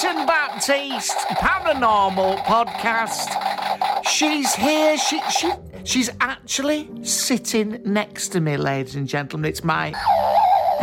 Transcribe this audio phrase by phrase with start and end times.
[0.00, 3.36] Clinton Baptiste Paranormal Podcast.
[4.08, 4.96] She's here.
[4.96, 5.52] She she
[5.84, 9.50] she's actually sitting next to me, ladies and gentlemen.
[9.50, 9.90] It's my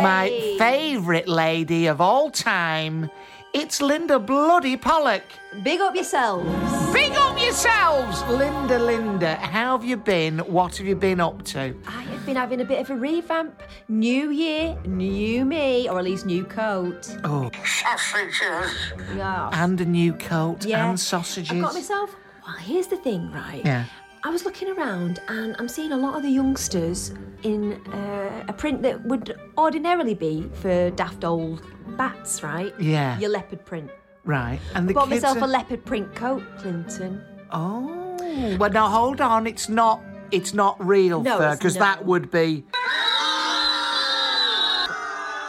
[0.00, 3.10] my favourite lady of all time.
[3.54, 5.22] It's Linda Bloody Pollock.
[5.62, 6.92] Big up yourselves.
[6.92, 8.78] Big up yourselves, Linda.
[8.78, 10.40] Linda, how have you been?
[10.40, 11.74] What have you been up to?
[11.86, 13.62] I have been having a bit of a revamp.
[13.88, 17.08] New year, new me, or at least new coat.
[17.24, 18.70] Oh, Sausages.
[19.16, 19.48] Yeah.
[19.54, 20.88] and a new coat yeah.
[20.88, 21.50] and sausages.
[21.50, 22.14] I've got myself.
[22.46, 23.62] Well, here's the thing, right?
[23.64, 23.84] Yeah.
[24.24, 28.52] I was looking around and I'm seeing a lot of the youngsters in uh, a
[28.52, 31.62] print that would ordinarily be for daft old
[31.96, 32.74] bats, right?
[32.80, 33.18] Yeah.
[33.18, 33.90] Your leopard print.
[34.24, 35.44] Right, and the Bought kids myself are...
[35.44, 37.22] a leopard print coat, Clinton.
[37.50, 39.46] Oh, well, now hold on.
[39.46, 40.02] It's not.
[40.30, 41.80] It's not real No, fur because no.
[41.80, 42.66] that would be.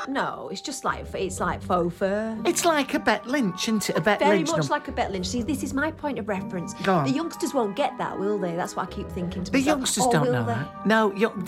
[0.10, 2.36] No, it's just like it's like faux fur.
[2.46, 3.98] It's like a Bet Lynch, isn't it?
[3.98, 4.50] A Bet Very Lynch.
[4.50, 5.28] much num- like a Bet Lynch.
[5.28, 6.74] See, this is my point of reference.
[6.84, 7.06] Go on.
[7.06, 8.56] The youngsters won't get that, will they?
[8.56, 9.78] That's what I keep thinking to the myself.
[9.78, 10.54] youngsters Or don't will know they?
[10.54, 10.86] that.
[10.88, 11.48] No, young,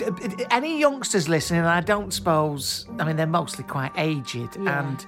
[0.51, 2.85] any youngsters listening, I don't suppose.
[2.99, 5.05] I mean, they're mostly quite aged and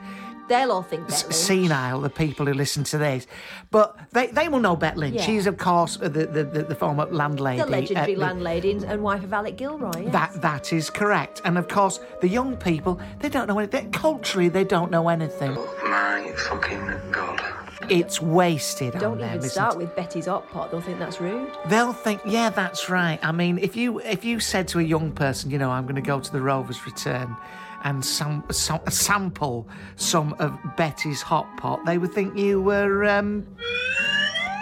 [0.50, 2.02] They'll all think Bet s- senile.
[2.02, 3.28] The people who listen to this,
[3.72, 5.16] but they, they will know Bet Lynch.
[5.16, 5.26] Yeah.
[5.26, 7.60] She's of course the the, the, the former landlady.
[7.62, 10.04] The legendary at the- landlady and- and wife of Alec Gilroy.
[10.04, 10.12] Yes.
[10.14, 13.92] That that is correct, and of course the young people they don't know anything.
[13.92, 15.56] Culturally, they don't know anything.
[15.58, 17.42] Oh my fucking god.
[17.90, 19.28] It's wasted Don't on them.
[19.28, 19.78] even isn't start it?
[19.80, 20.72] with Betty's hot pot.
[20.72, 21.52] They'll think that's rude.
[21.68, 23.20] They'll think, yeah, that's right.
[23.22, 25.96] I mean, if you if you said to a young person, you know, I'm going
[25.96, 27.36] to go to the Rovers Return
[27.84, 33.46] and sam- sample some of Betty's hot pot, they would think you were um,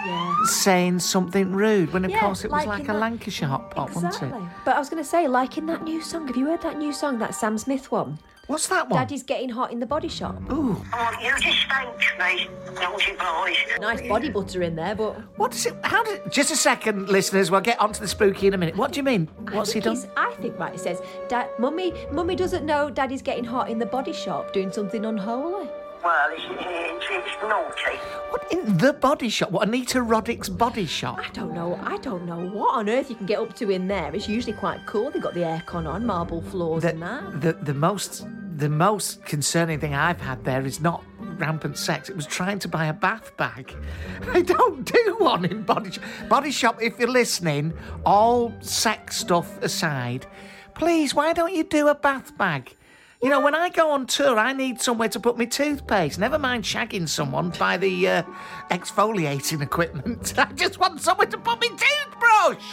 [0.06, 0.34] Yeah.
[0.46, 1.92] saying something rude.
[1.92, 4.28] When of Yeah, course it was like like a that- Lancashire hot pot, Exactly.
[4.30, 4.56] wasn't it?
[4.64, 6.78] But I was going to say, like in that new song, have you heard that
[6.78, 8.18] new song, that Sam Smith one?
[8.52, 9.00] What's that one?
[9.00, 10.36] Daddy's getting hot in the body shop.
[10.52, 13.56] Ooh, Oh, you just thank me, naughty boys.
[13.80, 15.74] Nice body butter in there, but what is it?
[15.82, 16.30] How did?
[16.30, 17.50] Just a second, listeners.
[17.50, 18.76] We'll get onto the spooky in a minute.
[18.76, 19.26] What do you mean?
[19.52, 19.96] What's he done?
[20.18, 20.74] I think right.
[20.74, 24.70] It says, "Dad, mummy, mummy doesn't know Daddy's getting hot in the body shop, doing
[24.70, 25.70] something unholy."
[26.04, 27.96] Well, it's, it's, it's naughty.
[28.30, 29.50] What in the body shop?
[29.52, 31.20] What Anita Roddick's body shop?
[31.24, 31.78] I don't know.
[31.82, 34.14] I don't know what on earth you can get up to in there.
[34.14, 35.10] It's usually quite cool.
[35.10, 37.40] They've got the aircon on, marble floors the, and that.
[37.40, 38.26] the the most
[38.56, 42.08] the most concerning thing I've had there is not rampant sex.
[42.08, 43.74] It was trying to buy a bath bag.
[44.32, 46.04] I don't do one in body shop.
[46.28, 46.82] Body shop.
[46.82, 47.72] If you're listening,
[48.04, 50.26] all sex stuff aside,
[50.74, 52.76] please, why don't you do a bath bag?
[53.22, 56.18] You know, when I go on tour, I need somewhere to put my toothpaste.
[56.18, 58.22] Never mind shagging someone by the uh,
[58.70, 60.34] exfoliating equipment.
[60.38, 62.64] I just want somewhere to put my toothbrush.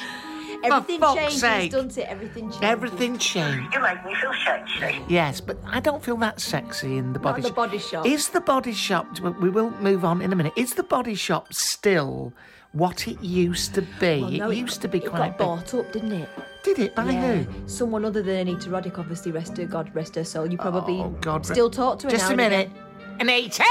[0.63, 1.71] Everything fuck's changes, sake.
[1.71, 2.07] doesn't it?
[2.09, 2.59] Everything changes.
[2.61, 3.73] Everything changed.
[3.73, 5.01] You make me feel sexy.
[5.07, 7.55] Yes, but I don't feel that sexy in the body the shop.
[7.55, 8.05] body shop.
[8.05, 11.53] Is the body shop, we will move on in a minute, is the body shop
[11.53, 12.33] still
[12.73, 14.21] what it used to be?
[14.21, 15.47] Well, no, it used to be it quite got big.
[15.71, 16.29] bought up, didn't it?
[16.63, 16.95] Did it?
[16.95, 17.47] By who?
[17.67, 20.45] Someone other than Anita Roddick, obviously, rest her, God rest her soul.
[20.51, 21.45] You probably Oh, God.
[21.45, 22.67] still talk to her Just now a and minute.
[22.67, 23.21] again.
[23.21, 23.63] Anita?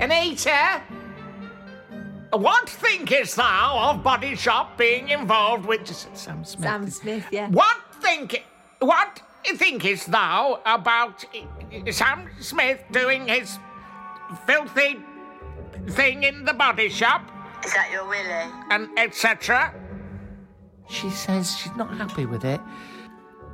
[0.00, 0.82] Anita?
[2.32, 6.64] What thinkest thou of body shop being involved with Sam Smith?
[6.64, 7.48] Sam Smith, yeah.
[7.50, 8.44] What think
[8.78, 11.24] what thinkest thou about
[11.90, 13.58] Sam Smith doing his
[14.46, 14.98] filthy
[15.90, 17.30] thing in the body shop
[17.64, 18.50] Is that your Willie?
[18.70, 19.74] and etc.
[20.88, 22.60] She says she's not happy with it.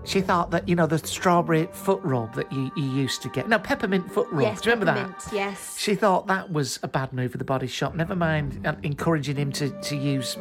[0.09, 3.47] She thought that, you know, the strawberry foot rub that you, you used to get.
[3.47, 4.41] No, peppermint foot rub.
[4.43, 5.33] Yes, Do you remember peppermint, that?
[5.35, 5.77] yes.
[5.79, 7.95] She thought that was a bad move of the body shop.
[7.95, 10.39] Never mind uh, encouraging him to, to use,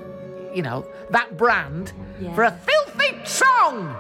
[0.55, 1.91] you know, that brand
[2.21, 2.33] Yeah.
[2.33, 3.93] for a filthy song.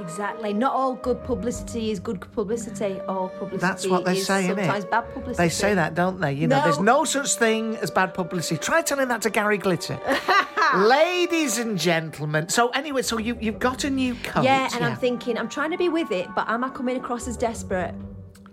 [0.00, 0.52] Exactly.
[0.52, 3.00] Not all good publicity is good publicity.
[3.08, 5.36] All publicity That's what they is sometimes bad publicity.
[5.36, 6.32] They say that, don't they?
[6.32, 6.98] You know, there's No.
[7.00, 8.58] no such thing as bad publicity.
[8.58, 9.98] Try telling that to Gary Glitter.
[10.76, 12.48] Ladies and gentlemen.
[12.48, 14.44] So anyway, so you you've got a new coat.
[14.44, 17.28] Yeah, and I'm thinking, I'm trying to be with it, but am I coming across
[17.28, 17.94] as desperate?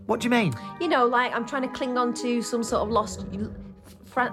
[0.06, 0.54] What do you mean?
[0.80, 3.26] You know, like I'm trying to cling on to some sort of lost.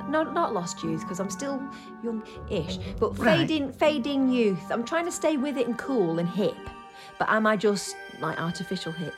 [0.09, 1.63] No, not lost youth because I'm still
[2.03, 3.39] young-ish, but Right.
[3.39, 4.61] fading, fading youth.
[4.71, 6.57] I'm trying to stay with it and cool and hip,
[7.19, 9.15] but am I just like artificial hip?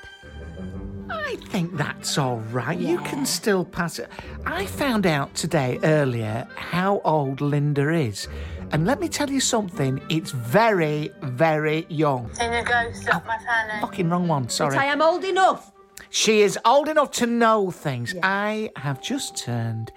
[1.10, 2.78] I think that's all right.
[2.78, 4.08] You can still pass it.
[4.46, 8.28] I found out today earlier how old Linda is.
[8.72, 12.30] And let me tell you something, it's very, very young.
[12.36, 13.80] Can you go suck oh, my fanny?
[13.80, 14.76] Fucking wrong one, sorry.
[14.76, 15.72] But I am old enough.
[16.10, 18.14] She is old enough to know things.
[18.22, 19.92] I have just turned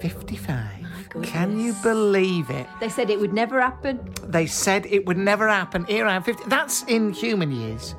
[0.00, 0.81] 55.
[1.22, 2.66] Can you believe it?
[2.80, 4.00] They said it would never happen.
[4.24, 5.84] They said it would never happen.
[5.84, 6.44] Here I am 50.
[6.48, 7.94] That's in human years.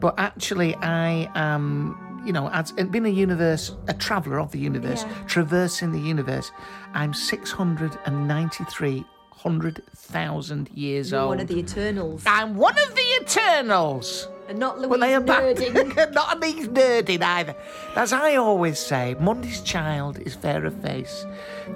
[0.00, 4.58] But actually, I am, you know, as uh, being a universe, a traveller of the
[4.58, 5.12] universe, Yeah.
[5.26, 6.50] traversing the universe,
[6.94, 11.28] I'm 693 hundred thousand years You're old.
[11.30, 14.28] one of the Eternals, I'm one of the Eternals.
[14.48, 15.42] And not Louise Well, they are back.
[15.42, 16.12] Nerding.
[16.14, 17.54] Not these nerding either.
[17.96, 21.24] As I always say, Monday's child is fair of face.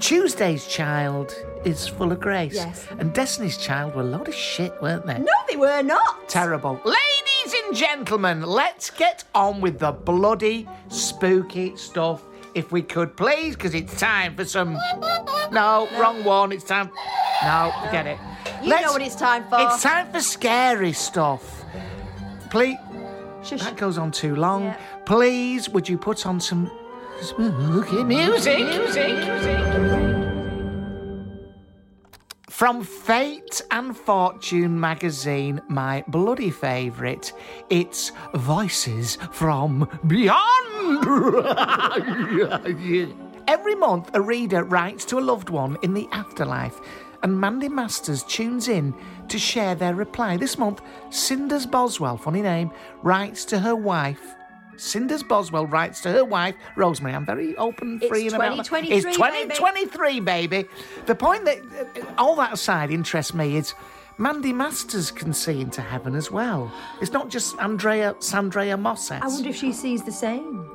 [0.01, 1.35] Tuesday's child
[1.65, 2.55] is full of grace.
[2.55, 2.87] Yes.
[2.99, 5.19] And Destiny's child were a load of shit, weren't they?
[5.19, 6.29] no, they were not.
[6.29, 6.81] Terrible.
[6.85, 12.23] Ladies and gentlemen, let's get on with the bloody spooky stuff.
[12.55, 14.77] If we could, please, because it's time for some.
[15.53, 16.51] No, wrong one.
[16.51, 16.91] It's time.
[17.45, 18.19] No, forget it.
[18.63, 19.59] You know what it's time for.
[19.61, 21.65] It's time for scary stuff.
[22.51, 22.77] Please.
[23.43, 23.61] Shush.
[23.61, 24.65] That goes on too long.
[24.65, 24.77] Yeah.
[25.07, 26.71] Please, would you put on some
[27.21, 28.59] spooky music?
[28.59, 30.19] Music.
[32.59, 37.33] From Fate and Fortune magazine, my bloody favourite,
[37.71, 41.05] it's Voices from Beyond.
[43.47, 46.81] Every month, a reader writes to a loved one in the afterlife,
[47.23, 48.95] and Mandy Masters tunes in
[49.29, 50.37] to share their reply.
[50.37, 50.81] This month,
[51.11, 52.71] Cinders Boswell, funny name,
[53.03, 54.21] writes to her wife.
[54.77, 57.15] Cinders Boswell writes to her wife, Rosemary.
[57.15, 58.65] I'm very open, free, It's and about that.
[58.67, 59.55] 2023, It's baby.
[59.55, 60.65] 2023, baby.
[61.07, 63.75] The point that, uh, all that aside, interests me is
[64.19, 66.73] Mandy Masters can see into heaven as well.
[67.01, 69.19] It's not just Andrea, Sandrea Mosses.
[69.21, 70.71] I wonder if she sees the same.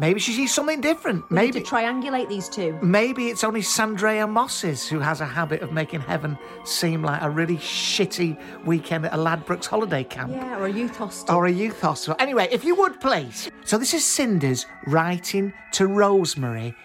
[0.00, 1.28] Maybe she sees something different.
[1.28, 1.60] We need Maybe.
[1.60, 2.78] to triangulate these two.
[2.80, 7.28] Maybe it's only Sandrea Mosses who has a habit of making heaven seem like a
[7.28, 10.30] really shitty weekend at a Ladbrokes holiday camp.
[10.30, 11.34] Yeah, or a youth hostel.
[11.34, 12.14] Or a youth hostel.
[12.20, 13.50] Anyway, if you would please.
[13.64, 16.76] So this is Cinders writing to Rosemary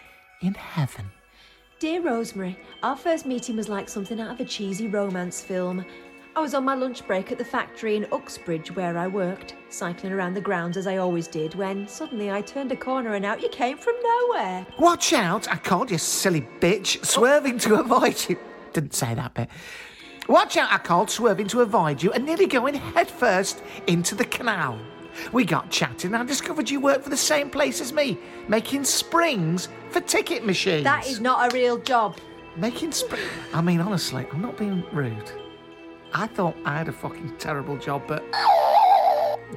[0.41, 1.11] in heaven.
[1.79, 5.85] Dear Rosemary, our first meeting was like something out of a cheesy romance film.
[6.35, 10.11] I was on my lunch break at the factory in Uxbridge where I worked, cycling
[10.11, 13.39] around the grounds as I always did, when suddenly I turned a corner and out
[13.39, 14.65] you came from nowhere.
[14.79, 18.39] Watch out, I called you silly bitch, swerving to avoid you.
[18.73, 19.47] Didn't say that bit.
[20.27, 24.79] Watch out, I called, swerving to avoid you and nearly going headfirst into the canal.
[25.33, 28.85] We got chatting and I discovered you work for the same place as me, making
[28.85, 30.85] springs for ticket machines.
[30.85, 32.17] That is not a real job.
[32.55, 33.29] Making springs?
[33.53, 35.31] I mean, honestly, I'm not being rude.
[36.13, 38.23] I thought I had a fucking terrible job, but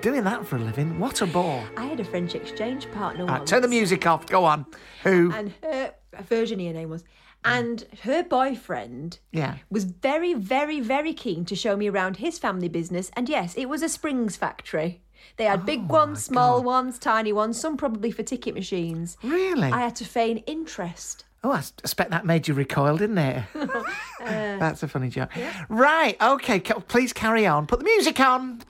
[0.01, 1.63] doing that for a living, what a bore.
[1.77, 3.51] I had a French exchange partner Right, once.
[3.51, 4.27] turn the music off.
[4.27, 4.67] Go on.
[5.03, 5.33] Who?
[5.33, 5.93] And her,
[6.29, 7.05] Virginie, her name was.
[7.45, 9.57] And her boyfriend Yeah.
[9.71, 13.11] was very, very, very keen to show me around his family business.
[13.15, 15.03] And yes, it was a springs factory.
[15.37, 19.17] They had big oh ones, small ones, tiny ones, some probably for ticket machines.
[19.23, 19.71] Really?
[19.71, 21.25] I had to feign interest.
[21.47, 23.45] Oh, I expect that made you recoil, didn't it?
[24.19, 25.31] That's a funny joke.
[25.69, 27.69] Right, okay, ca- please carry on.
[27.69, 28.63] Put the music on.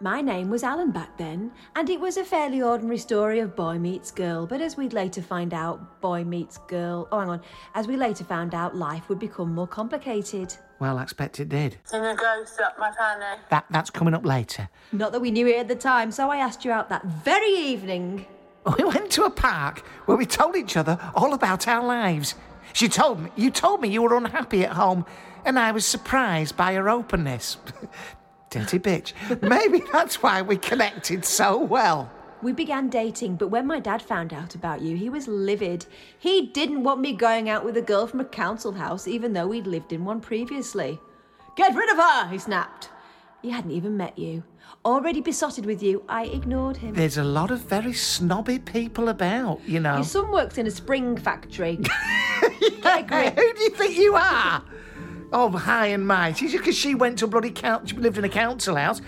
[0.00, 3.80] My name was Alan back then, and it was a fairly ordinary story of boy
[3.80, 4.46] meets girl.
[4.46, 7.08] But as we'd later find out, boy meets girl.
[7.10, 7.40] Oh, hang on.
[7.74, 10.54] As we later found out, life would become more complicated.
[10.78, 11.78] Well, I expect it did.
[11.90, 13.40] Can you go suck my fanny?
[13.50, 14.68] That That's coming up later.
[14.92, 17.50] Not that we knew it at the time, so I asked you out that very
[17.50, 18.26] evening.
[18.78, 22.34] We went to a park where we told each other all about our lives.
[22.72, 25.04] She told me, you told me you were unhappy at home,
[25.44, 27.58] and I was surprised by her openness.
[28.50, 29.12] Dirty bitch.
[29.42, 32.10] Maybe that's why we connected so well.
[32.42, 35.86] We began dating, but when my dad found out about you, he was livid.
[36.18, 39.46] He didn't want me going out with a girl from a council house, even though
[39.46, 40.98] we'd lived in one previously.
[41.56, 42.90] Get rid of her, he snapped.
[43.42, 44.42] He hadn't even met you.
[44.84, 46.94] Already besotted with you, I ignored him.
[46.94, 49.94] There's a lot of very snobby people about, you know.
[49.96, 51.78] Your son works in a spring factory.
[52.84, 54.62] Hey, who do you think you are?
[55.32, 56.48] Oh, high and mighty.
[56.48, 59.00] Just because she went to a bloody couch, lived in a council house.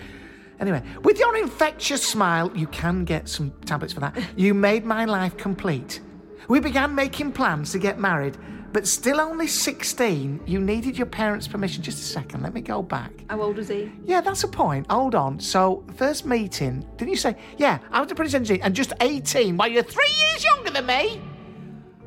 [0.59, 4.17] Anyway, with your infectious smile, you can get some tablets for that.
[4.35, 6.01] You made my life complete.
[6.47, 8.37] We began making plans to get married,
[8.73, 11.83] but still only 16, you needed your parents' permission.
[11.83, 13.11] Just a second, let me go back.
[13.29, 13.91] How old was he?
[14.05, 14.85] Yeah, that's a point.
[14.89, 15.39] Hold on.
[15.39, 17.35] So, first meeting, didn't you say?
[17.57, 19.57] Yeah, I was a Prince Engineer and just 18.
[19.57, 21.21] Well, you're three years younger than me.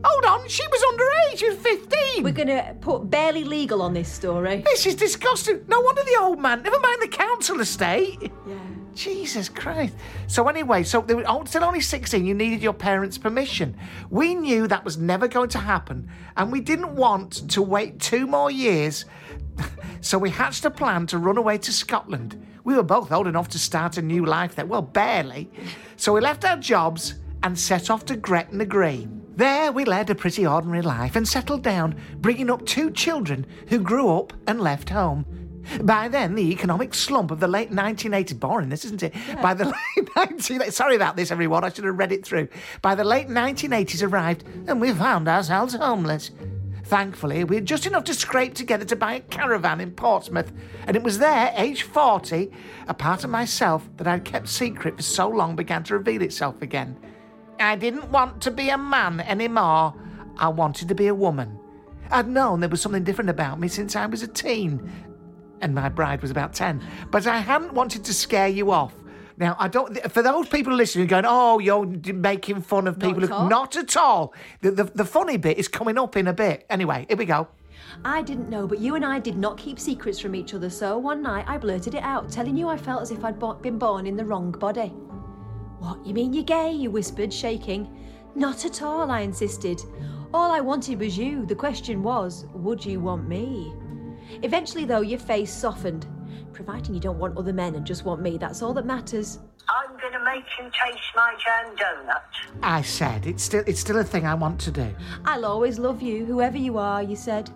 [0.02, 1.38] Hold on, she was underage.
[1.38, 2.22] She was 15.
[2.24, 4.62] We're gonna put barely legal on this story.
[4.64, 5.62] This is disgusting.
[5.68, 8.32] No wonder the old man, never mind the council estate.
[8.46, 8.54] Yeah.
[9.00, 9.94] Jesus Christ.
[10.26, 13.74] So, anyway, so they were oh, still only 16, you needed your parents' permission.
[14.10, 18.26] We knew that was never going to happen, and we didn't want to wait two
[18.26, 19.06] more years.
[20.02, 22.42] So, we hatched a plan to run away to Scotland.
[22.64, 24.64] We were both old enough to start a new life there.
[24.64, 25.50] Well, barely.
[25.96, 29.22] So, we left our jobs and set off to Gretna Green.
[29.36, 33.78] There, we led a pretty ordinary life and settled down, bringing up two children who
[33.78, 35.26] grew up and left home.
[35.82, 39.14] By then, the economic slump of the late 1980s, boring this, isn't it?
[39.42, 39.64] By the
[39.96, 42.48] late 1980s, Sorry about this, everyone, I should have read it through.
[42.82, 46.30] By the late 1980s arrived, and we found ourselves homeless.
[46.84, 50.50] Thankfully, we had just enough to scrape together to buy a caravan in Portsmouth,
[50.86, 52.50] and it was there, age 40,
[52.88, 56.62] a part of myself that I'd kept secret for so long began to reveal itself
[56.62, 56.96] again.
[57.60, 59.94] I didn't want to be a man anymore.
[60.36, 61.58] I wanted to be a woman.
[62.10, 64.90] I'd known there was something different about me since I was a teen,
[65.60, 68.94] and my bride was about 10, but I hadn't wanted to scare you off.
[69.36, 69.98] Now, I don't.
[70.12, 73.48] For those people listening, going, "Oh, you're making fun of people," at all.
[73.48, 74.34] not at all.
[74.60, 76.66] The, the the funny bit is coming up in a bit.
[76.68, 77.48] Anyway, here we go.
[78.04, 80.98] I didn't know, but you and I did not keep secrets from each other, so
[80.98, 83.78] one night I blurted it out, telling you I felt as if I'd bo- been
[83.78, 84.88] born in the wrong body.
[85.78, 86.70] What, you mean you're gay?
[86.70, 87.96] You whispered, shaking.
[88.34, 89.82] Not at all, I insisted.
[90.32, 91.46] All I wanted was you.
[91.46, 93.72] The question was, would you want me?
[94.42, 96.06] Eventually, though, your face softened.
[96.52, 99.38] Providing you don't want other men and just want me, that's all that matters.
[99.68, 102.60] I'm going to make you taste my jam donut.
[102.62, 104.94] I said it's still it's still a thing I want to do.
[105.24, 107.50] I'll always love you, whoever you are, you said.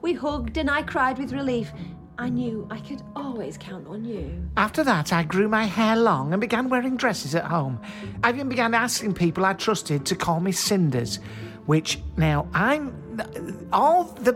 [0.00, 1.72] We hugged and I cried with relief.
[2.18, 4.48] I knew I could always count on you.
[4.56, 7.78] After that, I grew my hair long and began wearing dresses at home.
[8.24, 11.18] I even began asking people I trusted to call me Cinders,
[11.66, 13.20] which now I'm
[13.72, 14.32] all the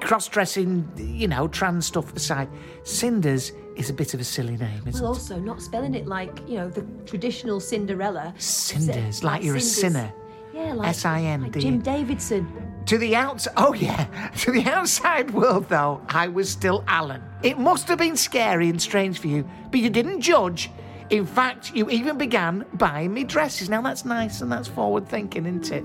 [0.00, 2.48] cross dressing, you know, trans stuff aside,
[2.84, 5.16] Cinders is a bit of a silly name, isn't Well, it?
[5.16, 8.34] also not spelling it like, you know, the traditional Cinderella.
[8.38, 10.12] Cinders, Si- like you're a sinner.
[10.52, 11.50] Yeah, like, S-I-N-D.
[11.50, 12.46] like Jim Davidson.
[12.86, 14.04] To the outs oh yeah,
[14.38, 17.22] to the outside world though, I was still Alan.
[17.42, 20.70] It must have been scary and strange for you, but you didn't judge.
[21.10, 23.68] In fact, you even began buying me dresses.
[23.68, 25.84] Now that's nice and that's forward thinking, isn't it?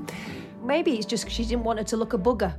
[0.63, 2.53] Maybe it's just 'cause she didn't want her to look a bugger.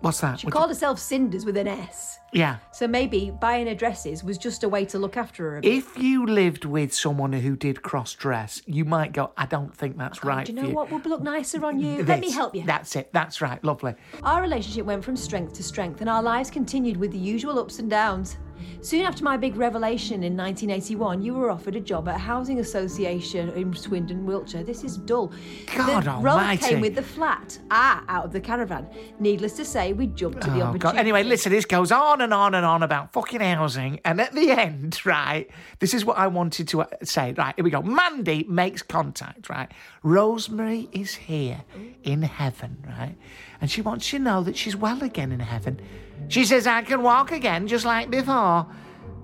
[0.00, 0.40] What's that?
[0.40, 2.18] She What- called herself Cinders with an S.
[2.32, 2.58] yeah.
[2.72, 5.72] So maybe buying her dresses was just a way to look after her a bit.
[5.72, 9.96] If you lived with someone who did cross dress, you might go, I don't think
[9.96, 12.04] that's oh, right Do you know what would look nicer on you?
[12.04, 12.62] Let me help you.
[12.64, 13.10] That's it.
[13.12, 13.62] That's right.
[13.64, 13.94] Lovely.
[14.22, 17.78] Our relationship went from strength to strength, and our lives continued with the usual ups
[17.78, 18.36] and downs.
[18.80, 22.60] Soon after my big revelation in 1981, you were offered a job at a housing
[22.60, 24.62] association in Swindon, Wiltshire.
[24.62, 25.32] This is dull.
[25.74, 26.64] God the almighty.
[26.66, 28.86] came with the flat, ah, out of the caravan.
[29.18, 30.78] Needless to say, we jumped to the Oh, opportunity.
[30.78, 30.96] God.
[30.96, 34.00] Anyway, listen, this goes on and on and on about fucking housing.
[34.04, 35.48] And at the end, right,
[35.80, 37.32] this is what I wanted to uh, say.
[37.32, 37.82] Right, here we go.
[37.82, 39.70] Mandy makes contact, right?
[40.02, 41.62] Rosemary is here
[42.02, 43.16] in heaven, right?
[43.60, 45.80] And she wants you to know that she's well again in heaven.
[46.28, 48.66] She says, I can walk again just like before.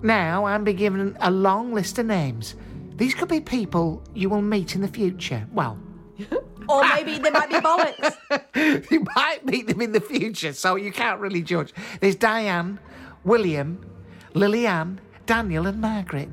[0.01, 2.55] Now I'm being given a long list of names.
[2.95, 5.47] These could be people you will meet in the future.
[5.51, 5.77] Well,
[6.67, 8.89] Or maybe there might be bollocks.
[8.91, 11.73] you might meet them in the future, so you can't really judge.
[11.99, 12.79] There's Diane,
[13.23, 13.85] William,
[14.33, 16.29] Lillian, Daniel, and Margaret.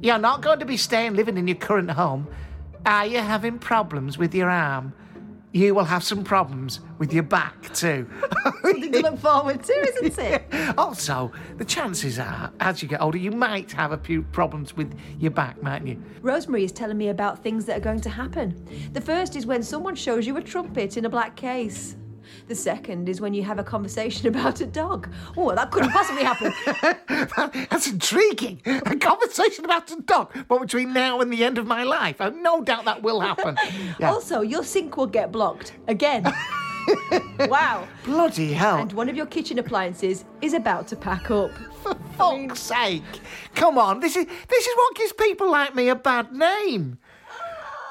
[0.00, 2.28] You're not going to be staying living in your current home.
[2.84, 4.92] Are you having problems with your arm?
[5.56, 8.06] You will have some problems with your back too.
[8.60, 10.44] Something to look forward to, isn't it?
[10.76, 14.94] also, the chances are, as you get older, you might have a few problems with
[15.18, 16.02] your back, mightn't you?
[16.20, 18.54] Rosemary is telling me about things that are going to happen.
[18.92, 21.96] The first is when someone shows you a trumpet in a black case.
[22.48, 25.08] The second is when you have a conversation about a dog.
[25.36, 26.52] Oh, that couldn't possibly happen.
[27.70, 28.60] That's intriguing.
[28.66, 32.20] A conversation about a dog, but between now and the end of my life.
[32.20, 33.56] I've no doubt that will happen.
[33.98, 34.10] Yeah.
[34.10, 35.72] Also, your sink will get blocked.
[35.88, 36.24] Again.
[37.40, 37.86] wow.
[38.04, 38.78] Bloody hell.
[38.78, 41.50] And one of your kitchen appliances is about to pack up.
[41.82, 43.02] For fuck's sake.
[43.54, 46.98] Come on, this is this is what gives people like me a bad name.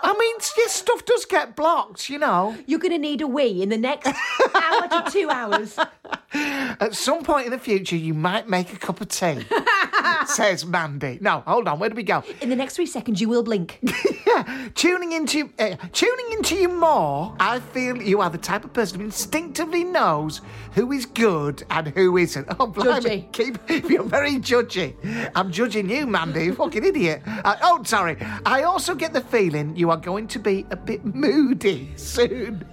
[0.07, 2.55] I mean, yes, stuff does get blocked, you know.
[2.67, 4.07] You're going to need a wee in the next
[4.53, 5.79] hour to two hours.
[6.33, 9.45] At some point in the future, you might make a cup of tea,
[10.25, 11.17] says Mandy.
[11.21, 12.23] No, hold on, where do we go?
[12.41, 13.79] In the next three seconds, you will blink.
[14.27, 17.35] yeah, tuning into uh, tuning into you more.
[17.39, 20.41] I feel you are the type of person who instinctively knows
[20.73, 22.47] who is good and who isn't.
[22.59, 23.31] Oh, blimey, Judgy.
[23.31, 24.95] keep you're very judgy.
[25.35, 27.21] I'm judging you, Mandy, you fucking idiot.
[27.25, 28.17] Uh, oh, sorry.
[28.45, 32.65] I also get the feeling you are going to be a bit moody soon.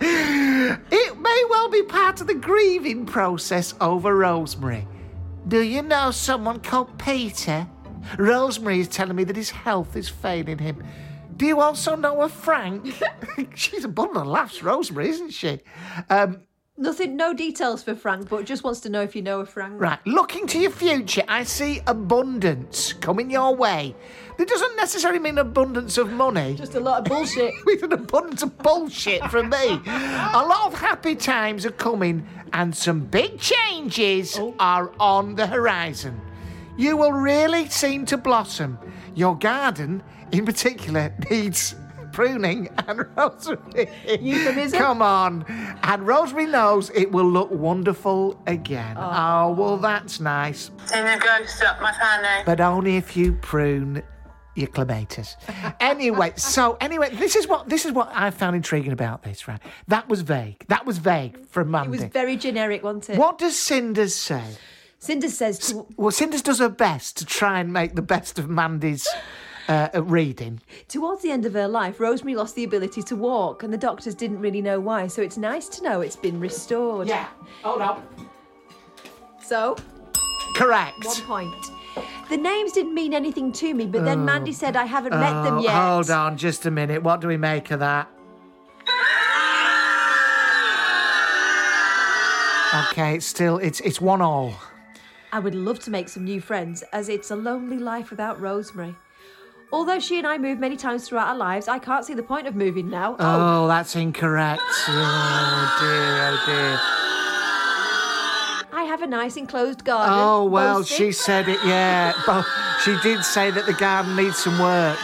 [0.00, 1.05] it
[1.36, 4.88] may well be part of the grieving process over Rosemary.
[5.48, 7.66] Do you know someone called Peter?
[8.18, 10.82] Rosemary is telling me that his health is failing him.
[11.36, 12.86] Do you also know a Frank?
[13.54, 15.60] She's a bundle of laughs, Rosemary, isn't she?
[16.08, 16.40] Um,
[16.78, 19.80] Nothing, no details for Frank, but just wants to know if you know a Frank.
[19.80, 23.96] right, looking to your future, I see abundance coming your way.
[24.36, 26.54] That doesn't necessarily mean abundance of money.
[26.54, 27.54] Just a lot of bullshit.
[27.64, 29.80] with an abundance of bullshit from me.
[29.86, 34.54] A lot of happy times are coming, and some big changes oh.
[34.58, 36.20] are on the horizon.
[36.76, 38.78] You will really seem to blossom.
[39.14, 41.74] Your garden, in particular, needs
[42.16, 43.90] pruning and rosemary.
[44.20, 44.78] Euphemism?
[44.78, 45.44] Come on.
[45.82, 48.96] And Rosemary knows it will look wonderful again.
[48.98, 50.70] Oh, oh well, that's nice.
[50.86, 52.42] Seen a ghost up my fanny.
[52.46, 54.02] But only if you prune
[54.54, 55.36] your clematis.
[55.80, 59.60] anyway, so anyway, this is what this is what I found intriguing about this, right?
[59.88, 60.64] That was vague.
[60.68, 63.18] That was vague from It was very generic, wasn't it?
[63.18, 64.42] what does Cinders say?
[64.98, 68.48] Cinder says to, Well, Cinders does her best to try and make the best of
[68.48, 69.06] Mandy's
[69.68, 70.60] uh, uh, reading.
[70.88, 74.14] towards the end of her life, Rosemary lost the ability to walk, and the doctors
[74.14, 75.06] didn't really know why.
[75.06, 77.08] So it's nice to know it's been restored.
[77.08, 77.28] Yeah,
[77.62, 78.02] hold on.
[79.42, 79.76] So
[80.54, 81.04] Correct.
[81.04, 81.66] one point.
[82.28, 85.58] The names didn't mean anything to me, but then Mandy said I haven't met them
[85.58, 85.72] Oh, yet.
[85.72, 87.02] Hold on just a minute.
[87.02, 88.08] What do we make of that?
[92.90, 94.54] Okay, it's still it's it's one all.
[95.32, 98.94] I would love to make some new friends, as it's a lonely life without Rosemary.
[99.72, 102.46] Although she and I moved many times throughout our lives, I can't see the point
[102.46, 103.16] of moving now.
[103.18, 103.64] Oh.
[103.64, 104.62] oh, that's incorrect.
[104.88, 106.78] Oh dear, oh dear.
[108.78, 110.14] I have a nice enclosed garden.
[110.16, 111.58] Oh well, boasting, she said it.
[111.64, 112.46] Yeah, but
[112.84, 114.98] she did say that the garden needs some work.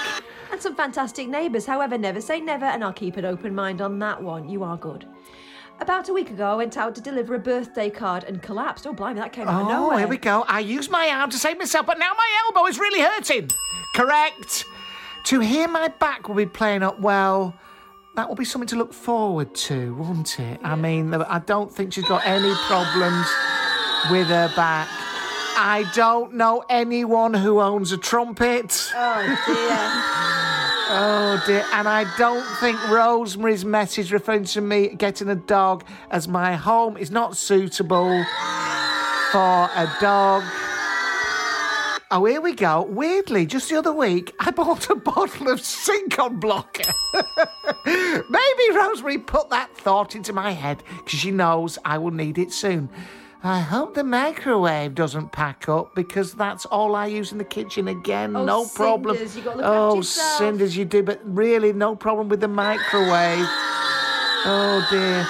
[0.52, 1.66] And some fantastic neighbours.
[1.66, 4.48] However, never say never, and I'll keep an open mind on that one.
[4.48, 5.06] You are good.
[5.82, 8.86] About a week ago, I went out to deliver a birthday card and collapsed.
[8.86, 9.98] Oh, blimey, that came out of Oh, nowhere.
[9.98, 10.44] here we go.
[10.46, 13.50] I used my arm to save myself, but now my elbow is really hurting.
[13.96, 14.64] Correct.
[15.24, 17.54] To hear my back will be playing up well.
[18.14, 20.60] That will be something to look forward to, won't it?
[20.62, 23.26] I mean, I don't think she's got any problems
[24.08, 24.86] with her back.
[25.56, 28.88] I don't know anyone who owns a trumpet.
[28.94, 30.48] Oh, dear.
[30.94, 36.28] Oh dear, and I don't think Rosemary's message referring to me getting a dog as
[36.28, 38.22] my home is not suitable
[39.30, 40.42] for a dog.
[42.10, 42.82] Oh, here we go.
[42.82, 46.92] Weirdly, just the other week, I bought a bottle of Sink Unblocker.
[47.86, 52.52] Maybe Rosemary put that thought into my head because she knows I will need it
[52.52, 52.90] soon.
[53.44, 57.88] I hope the microwave doesn't pack up because that's all I use in the kitchen
[57.88, 58.36] again.
[58.36, 59.16] Oh, no problem.
[59.16, 60.02] Cinders, you gotta look oh, after oh,
[60.38, 63.46] cinders, you do, but really, no problem with the microwave.
[64.44, 65.26] Oh dear.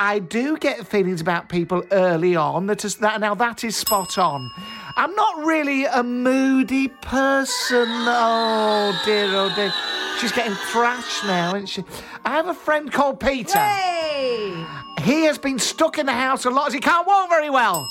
[0.00, 4.16] I do get feelings about people early on that is that now that is spot
[4.16, 4.50] on.
[4.96, 7.86] I'm not really a moody person.
[7.86, 9.74] Oh dear, oh dear.
[10.20, 11.84] She's getting thrashed now, isn't she?
[12.24, 13.58] I have a friend called Peter.
[13.58, 14.64] hey!
[15.08, 17.90] He has been stuck in the house a lot as he can't walk very well.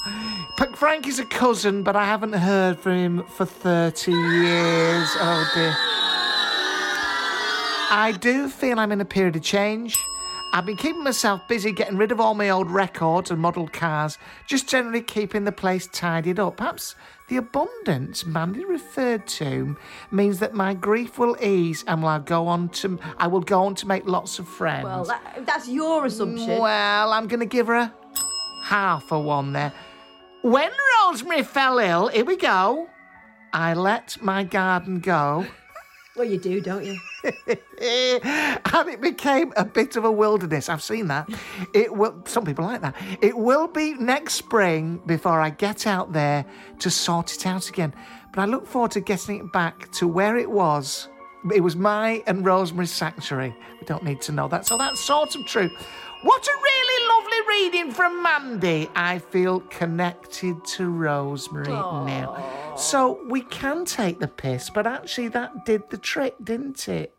[0.75, 5.09] Frank is a cousin, but I haven't heard from him for 30 years.
[5.19, 5.75] Oh dear.
[7.89, 9.97] I do feel I'm in a period of change.
[10.53, 14.19] I've been keeping myself busy getting rid of all my old records and model cars,
[14.45, 16.57] just generally keeping the place tidied up.
[16.57, 16.93] Perhaps
[17.27, 19.75] the abundance Mandy referred to
[20.11, 23.63] means that my grief will ease and will I go on to I will go
[23.65, 24.85] on to make lots of friends.
[24.85, 26.59] Well, that, that's your assumption.
[26.59, 27.93] Well, I'm going to give her a
[28.63, 29.73] half a one there.
[30.41, 32.89] When Rosemary fell ill, here we go.
[33.51, 35.45] I let my garden go.
[36.17, 36.99] Well, you do, don't you?
[37.23, 40.67] and it became a bit of a wilderness.
[40.67, 41.29] I've seen that.
[41.73, 42.23] It will.
[42.25, 42.95] Some people like that.
[43.21, 46.43] It will be next spring before I get out there
[46.79, 47.93] to sort it out again.
[48.33, 51.07] But I look forward to getting it back to where it was
[51.53, 53.55] it was my and Rosemary's sanctuary.
[53.79, 54.65] We don't need to know that.
[54.65, 55.69] So that's sort of true.
[56.23, 58.89] What a really lovely reading from Mandy.
[58.95, 62.66] I feel connected to Rosemary now.
[62.77, 67.13] So we can take the piss, but actually that did the trick, didn't it?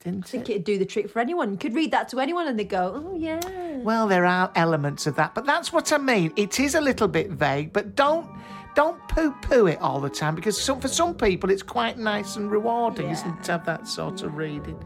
[0.00, 0.52] Didn't I think it?
[0.52, 1.50] it'd do the trick for anyone.
[1.50, 3.40] You could read that to anyone and they go, oh, yeah.
[3.78, 6.32] Well, there are elements of that, but that's what I mean.
[6.36, 8.28] It is a little bit vague, but don't
[8.76, 12.50] don't poo-poo it all the time because some, for some people it's quite nice and
[12.50, 14.78] rewarding, isn't it, to have that sort of reading?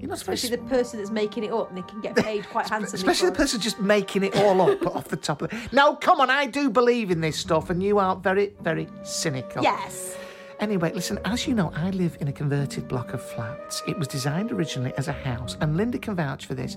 [0.00, 2.46] You're not supposed Especially the person that's making it up and they can get paid
[2.48, 2.98] quite handsomely.
[2.98, 5.72] Especially the person just making it all up off the top of it.
[5.72, 9.62] No, come on, I do believe in this stuff, and you are very, very cynical.
[9.62, 10.16] Yes.
[10.58, 13.82] Anyway, listen, as you know, I live in a converted block of flats.
[13.86, 16.76] It was designed originally as a house, and Linda can vouch for this.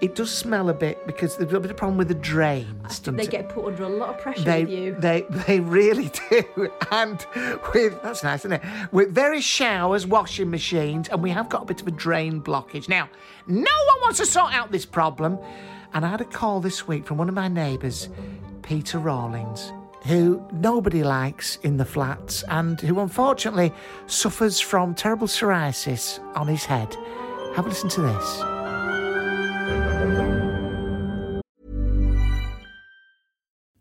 [0.00, 3.00] It does smell a bit because there's a bit of a problem with the drains.
[3.00, 3.30] They it?
[3.30, 4.96] get put under a lot of pressure They, with you.
[4.96, 7.26] they they really do, and
[7.74, 8.62] with that's nice, isn't it?
[8.92, 12.88] With various showers, washing machines, and we have got a bit of a drain blockage.
[12.88, 13.08] Now,
[13.48, 15.36] no one wants to sort out this problem,
[15.92, 18.08] and I had a call this week from one of my neighbours,
[18.62, 19.72] Peter Rawlings,
[20.06, 23.72] who nobody likes in the flats, and who unfortunately
[24.06, 26.94] suffers from terrible psoriasis on his head.
[27.56, 28.57] Have a listen to this.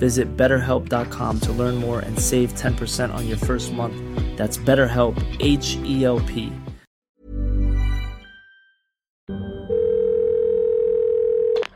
[0.00, 3.94] Visit betterhelp.com to learn more and save 10% on your first month.
[4.38, 6.50] That's BetterHelp, H E L P.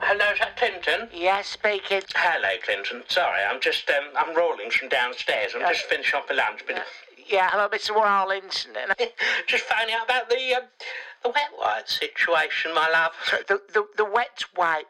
[0.01, 1.09] Hello, is that Clinton?
[1.13, 2.01] Yes, speaking.
[2.15, 3.03] Hello, Clinton.
[3.09, 5.53] Sorry, I'm just, um, I'm Rawlings from downstairs.
[5.55, 6.83] I'm just finishing off for lunch, but
[7.29, 7.95] Yeah, hello, Mr.
[7.95, 8.67] Rawlings.
[9.47, 10.63] just finding out about the, um,
[11.23, 13.13] the wet wipe situation, my love.
[13.49, 14.87] The, the, the wet wipe.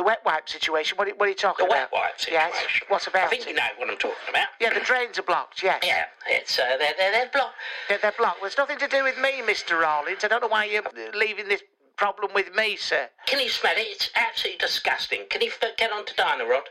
[0.00, 0.96] The wet wipe situation.
[0.96, 1.74] What are, what are you talking about?
[1.74, 2.00] The wet about?
[2.00, 2.48] wipe situation.
[2.54, 2.80] Yes.
[2.88, 3.48] What about I think it?
[3.48, 4.46] you know what I'm talking about.
[4.58, 5.62] Yeah, the drains are blocked.
[5.62, 5.82] Yes.
[5.84, 7.56] Yeah, it's uh, they're they're, they're blocked.
[7.86, 8.40] They're, they're blocked.
[8.40, 9.78] Well, it's nothing to do with me, Mr.
[9.78, 10.24] Rawlings.
[10.24, 11.60] I don't know why you're leaving this
[11.98, 13.10] problem with me, sir.
[13.26, 13.80] Can you smell it?
[13.80, 15.20] It's absolutely disgusting.
[15.28, 16.70] Can you f- get onto Dyno-Rod?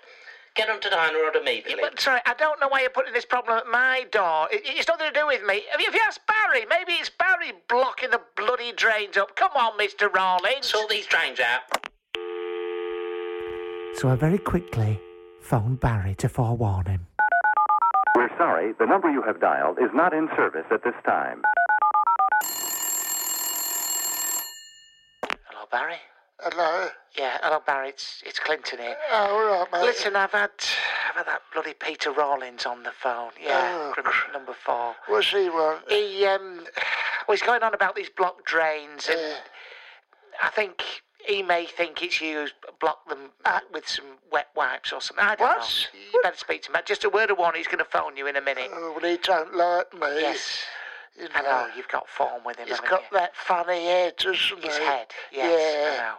[0.55, 1.83] Get onto Dyno-Rod immediately.
[1.83, 4.47] But sorry, I don't know why you're putting this problem at my door.
[4.51, 5.65] It, it's nothing to do with me.
[5.71, 6.65] Have you, asked Barry?
[6.67, 9.35] Maybe it's Barry blocking the bloody drains up.
[9.35, 10.11] Come on, Mr.
[10.11, 10.65] Rawlings.
[10.65, 11.61] Sort these drains out.
[13.95, 14.99] So I very quickly
[15.41, 17.07] phoned Barry to forewarn him.
[18.15, 21.41] We're sorry, the number you have dialed is not in service at this time.
[25.47, 25.95] Hello, Barry.
[26.39, 26.87] Hello?
[27.17, 27.89] Yeah, hello, Barry.
[27.89, 28.95] It's, it's Clinton here.
[29.11, 29.81] Oh, all right, mate.
[29.85, 30.51] Listen, I've had,
[31.09, 33.31] I've had that bloody Peter Rawlings on the phone.
[33.41, 34.95] Yeah, Oh, criminal number four.
[35.07, 35.81] What's he want?
[35.89, 36.65] He, um,
[37.27, 39.35] well, he's going on about these block drains, and
[40.41, 40.83] I think
[41.29, 43.59] he may think it's you who's blocked them uh.
[43.71, 45.23] with some wet wipes or something.
[45.23, 45.59] I don't What?
[45.93, 45.99] know.
[46.13, 46.75] You better speak to him.
[46.75, 48.69] Uh, just a word of warning, he's going to phone you in a minute.
[48.73, 50.21] Oh, well, he don't like me.
[50.21, 50.63] Yes.
[51.19, 53.17] You I know, you've got form with him, He's got you?
[53.17, 54.83] that funny head, doesn't His he?
[54.83, 56.13] head, yes, I Yeah.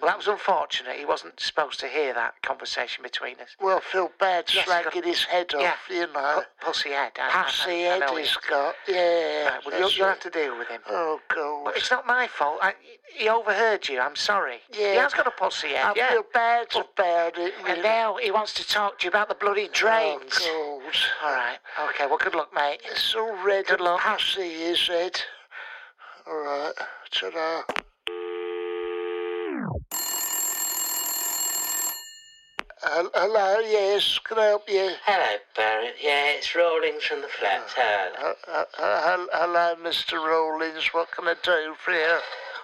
[0.00, 0.96] Well, that was unfortunate.
[0.96, 3.48] He wasn't supposed to hear that conversation between us.
[3.60, 5.96] Well, feel bad Yes, slagging his head off, Yeah.
[5.96, 6.44] you know.
[6.60, 7.12] Pu- Pussy head.
[7.18, 9.48] I- Pussy I- I head he he's got, yeah.
[9.48, 10.82] Right, well, you'll, have to deal with him.
[10.88, 11.64] Oh, God.
[11.64, 12.58] But it's not my fault.
[12.62, 12.74] I,
[13.14, 13.98] he overheard you.
[14.00, 14.60] I'm sorry.
[14.70, 14.92] Yeah.
[14.92, 16.10] He has got a pussy head, I yeah.
[16.10, 17.54] feel bad about it.
[17.66, 20.38] And now he wants to talk to you about the bloody oh, drains.
[20.42, 20.96] Oh, God.
[21.24, 21.58] All right.
[21.90, 22.80] Okay, well, good luck, mate.
[22.84, 24.00] It's all red Good luck.
[24.00, 25.24] pussy, is it?
[26.26, 26.72] All right.
[27.10, 27.62] Ta-da.
[32.98, 34.90] Hello, yes, can I help you?
[35.04, 35.96] Hello, Barrett.
[36.02, 37.74] Yeah, it's Rawlings from the flats.
[37.76, 38.32] Hello.
[38.48, 40.12] Uh, uh, hello, Mr.
[40.14, 40.94] Rawlings.
[40.94, 42.16] What can I do for you?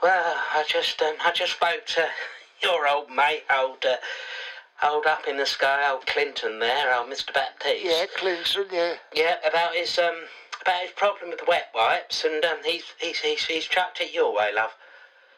[0.02, 2.06] Well, I just um, I just spoke to
[2.62, 3.96] your old mate, old uh,
[4.82, 7.34] old up in the sky, old Clinton there, old Mr.
[7.34, 7.84] Baptiste.
[7.84, 8.94] Yeah, Clinton, yeah.
[9.14, 10.16] Yeah, about his um
[10.62, 14.14] about his problem with the wet wipes, and um he's he's he's, he's chucked it
[14.14, 14.70] your way, love.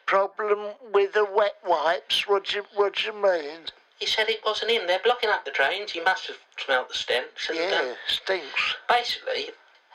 [0.05, 2.29] Problem with the wet wipes?
[2.29, 3.65] What do you, what do you mean?
[3.99, 4.87] He said it wasn't him.
[4.87, 5.91] They're blocking up the drains.
[5.91, 7.49] He must have smelt the stench.
[7.49, 8.75] And, Yeah, um, stinks.
[8.89, 9.49] basically,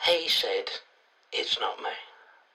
[0.06, 0.70] he said
[1.32, 1.90] it's not me.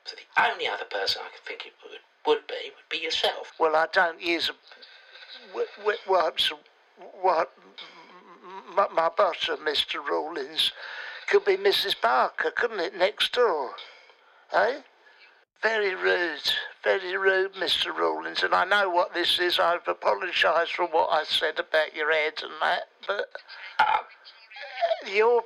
[0.06, 3.52] So the only other person I could think it would would be would be yourself.
[3.60, 4.52] Well, I don't use
[5.54, 6.52] wet wipes.
[7.22, 7.52] What?
[8.76, 10.06] My, my butter, Mr.
[10.06, 10.72] Rawlings,
[11.28, 12.00] could be Mrs.
[12.00, 13.72] Barker, couldn't it, next door?
[14.54, 14.80] Eh?
[15.62, 16.52] Very rude,
[16.86, 17.94] very rude, Mr.
[17.94, 19.60] Rawlings, and I know what this is.
[19.60, 23.26] I've apologised for what I said about your head and that, but
[23.80, 23.98] uh,
[25.12, 25.44] your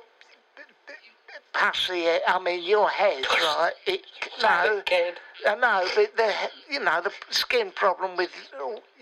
[1.54, 3.72] head, I mean, your head, right?
[3.86, 4.02] It,
[4.42, 5.14] no, Kid.
[5.48, 6.32] I know, but the
[6.70, 8.30] you know the skin problem with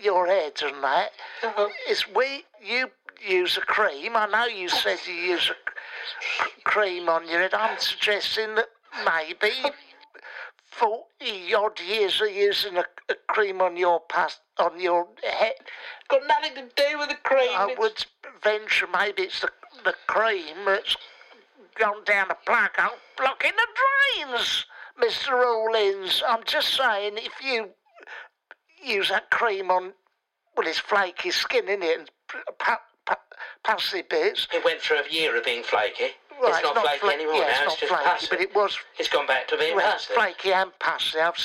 [0.01, 1.11] your head and that
[1.89, 2.89] is we you
[3.27, 4.15] use a cream.
[4.15, 7.53] I know you said you use a c- cream on your head.
[7.53, 8.69] I'm suggesting that
[9.05, 9.51] maybe
[10.71, 15.53] forty odd years of using a, a cream on your past on your head.
[16.09, 17.49] Got nothing to do with the cream.
[17.55, 18.05] I it's- would
[18.43, 19.49] venture maybe it's the
[19.83, 20.95] the cream that's
[21.75, 23.67] gone down the plug out blocking the
[24.27, 24.65] drains,
[25.01, 25.31] Mr.
[25.31, 26.21] Rawlings.
[26.27, 27.69] I'm just saying, if you
[28.83, 29.93] use that cream on,
[30.57, 31.99] well, it's flaky skin, isn't it?
[31.99, 32.09] And
[33.63, 34.47] pussy bits.
[34.53, 36.11] It went through a year of being flaky.
[36.39, 37.47] Well, it's, not, flaky fla- anymore yeah, now.
[37.49, 38.27] It's It's, not just flaky, pussy.
[38.29, 40.13] but it was It's gone back to being well, pussy.
[40.13, 41.19] flaky and pussy.
[41.19, 41.35] I've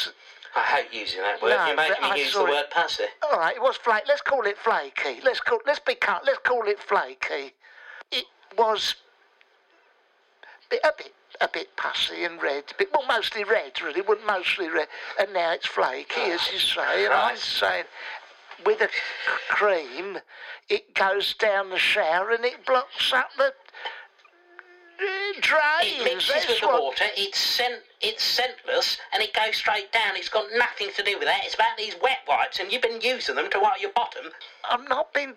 [0.57, 1.50] I hate using that word.
[1.50, 3.04] No, You're making but I me use the it- word pussy.
[3.22, 4.04] All right, it was flaky.
[4.09, 5.20] Let's call it flaky.
[5.24, 5.59] Let's call.
[5.66, 6.22] Let's be cut.
[6.24, 7.54] Let's call it flaky.
[8.12, 8.24] It
[8.57, 8.94] was
[10.70, 12.64] bit, a bit, a bit pussy and red.
[12.78, 14.00] Bit, well, mostly red, really.
[14.00, 14.87] Well, mostly red.
[15.18, 17.04] And now it's flaky, as you say.
[17.04, 17.85] And I'm saying,
[18.64, 18.88] with a
[19.48, 20.18] cream,
[20.68, 23.52] it goes down the shower and it blocks up the
[25.40, 26.01] drains.
[26.01, 27.05] It mixes with the water.
[27.16, 27.83] It's scent.
[28.01, 30.16] It's scentless, and it goes straight down.
[30.16, 31.40] It's got nothing to do with that.
[31.44, 34.25] It's about these wet wipes, and you've been using them to wipe your bottom.
[34.70, 35.35] I've not been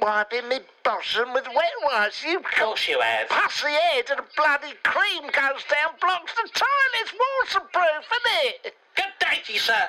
[0.00, 2.24] wiping my bottom with wet wipes.
[2.24, 3.28] You Of course you have.
[3.28, 8.74] the head and the bloody cream goes down, blocks the toilet's waterproof, isn't it?
[8.94, 9.88] Good day to you, sir.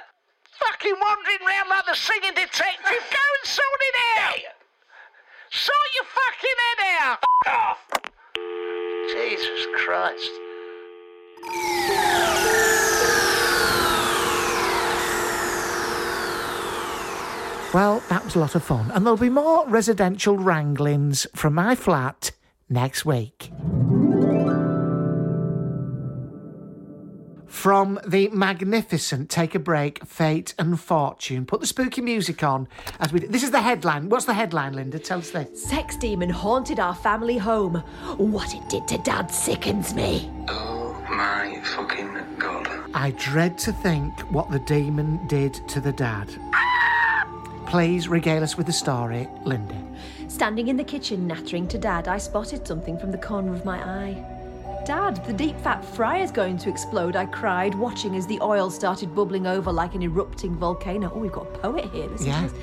[0.60, 3.04] Fucking wandering round like the singing detective.
[3.12, 4.40] Go and sort it out.
[5.52, 7.24] Sort your fucking head out.
[7.48, 7.88] Off.
[9.08, 10.32] Jesus Christ.
[17.74, 18.92] Well, that was a lot of fun.
[18.92, 22.32] And there'll be more residential wranglings from my flat
[22.70, 23.52] next week.
[27.58, 31.48] From the magnificent Take a Break, Fate and Fortune.
[31.48, 32.68] Put the spooky music on
[33.00, 33.22] as we.
[33.22, 34.10] This is the headline.
[34.10, 35.00] What's the headline, Linda?
[35.00, 35.64] Tell us this.
[35.64, 37.78] Sex demon haunted our family home.
[38.18, 40.32] What it did to Dad sickens me.
[40.48, 42.70] Oh my fucking god.
[42.94, 46.30] I dread to think what the demon did to the dad.
[47.66, 49.76] Please regale us with the story, Linda.
[50.28, 53.80] Standing in the kitchen nattering to Dad, I spotted something from the corner of my
[53.80, 54.37] eye.
[54.88, 59.14] Dad, the deep fat fryer's going to explode, I cried, watching as the oil started
[59.14, 61.12] bubbling over like an erupting volcano.
[61.14, 62.44] Oh, we've got a poet here, listen Yeah.
[62.48, 62.54] this.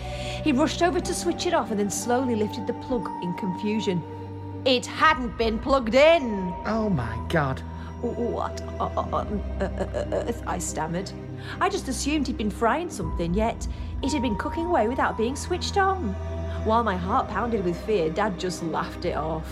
[0.42, 4.02] He rushed over to switch it off and then slowly lifted the plug in confusion.
[4.64, 6.54] It hadn't been plugged in.
[6.64, 7.60] Oh my god.
[8.00, 10.42] What on earth?
[10.46, 11.12] I stammered.
[11.60, 13.68] I just assumed he'd been frying something, yet
[14.02, 16.14] it had been cooking away without being switched on.
[16.64, 19.46] While my heart pounded with fear, Dad just laughed it off.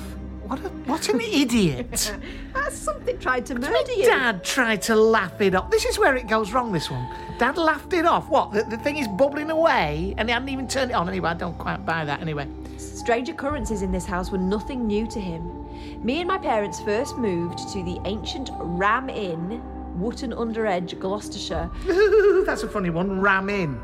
[0.52, 2.12] What, a, what an idiot!
[2.70, 4.04] Something tried to murder you.
[4.04, 5.70] Dad tried to laugh it off.
[5.70, 7.08] This is where it goes wrong, this one.
[7.38, 8.28] Dad laughed it off.
[8.28, 8.52] What?
[8.52, 11.08] The, the thing is bubbling away and he hadn't even turned it on.
[11.08, 12.46] Anyway, I don't quite buy that anyway.
[12.76, 16.04] Strange occurrences in this house were nothing new to him.
[16.04, 19.62] Me and my parents first moved to the ancient Ram Inn,
[19.98, 21.70] Wotton Under Edge, Gloucestershire.
[22.44, 23.22] That's a funny one.
[23.22, 23.80] Ram in.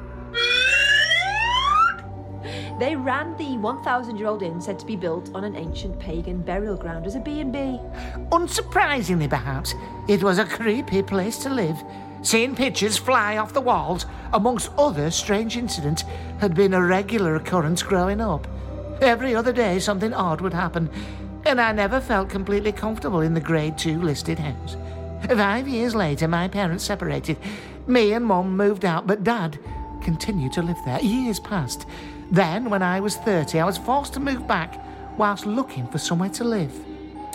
[2.79, 7.07] They ran the 1,000-year-old inn said to be built on an ancient pagan burial ground
[7.07, 7.81] as a B&B.
[8.31, 9.75] Unsurprisingly, perhaps,
[10.07, 11.83] it was a creepy place to live.
[12.23, 16.05] Seeing pictures fly off the walls, amongst other strange incidents,
[16.39, 18.47] had been a regular occurrence growing up.
[19.01, 20.89] Every other day, something odd would happen,
[21.47, 24.77] and I never felt completely comfortable in the Grade 2 listed house.
[25.29, 27.39] Five years later, my parents separated.
[27.89, 29.59] Me and Mum moved out, but Dad
[30.01, 31.01] continued to live there.
[31.01, 31.87] Years passed.
[32.31, 34.85] Then, when I was 30, I was forced to move back
[35.17, 36.73] whilst looking for somewhere to live.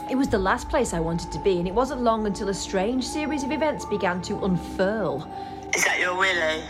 [0.10, 2.54] It was the last place I wanted to be, and it wasn't long until a
[2.54, 5.28] strange series of events began to unfurl.
[5.74, 6.64] Is that your Willie?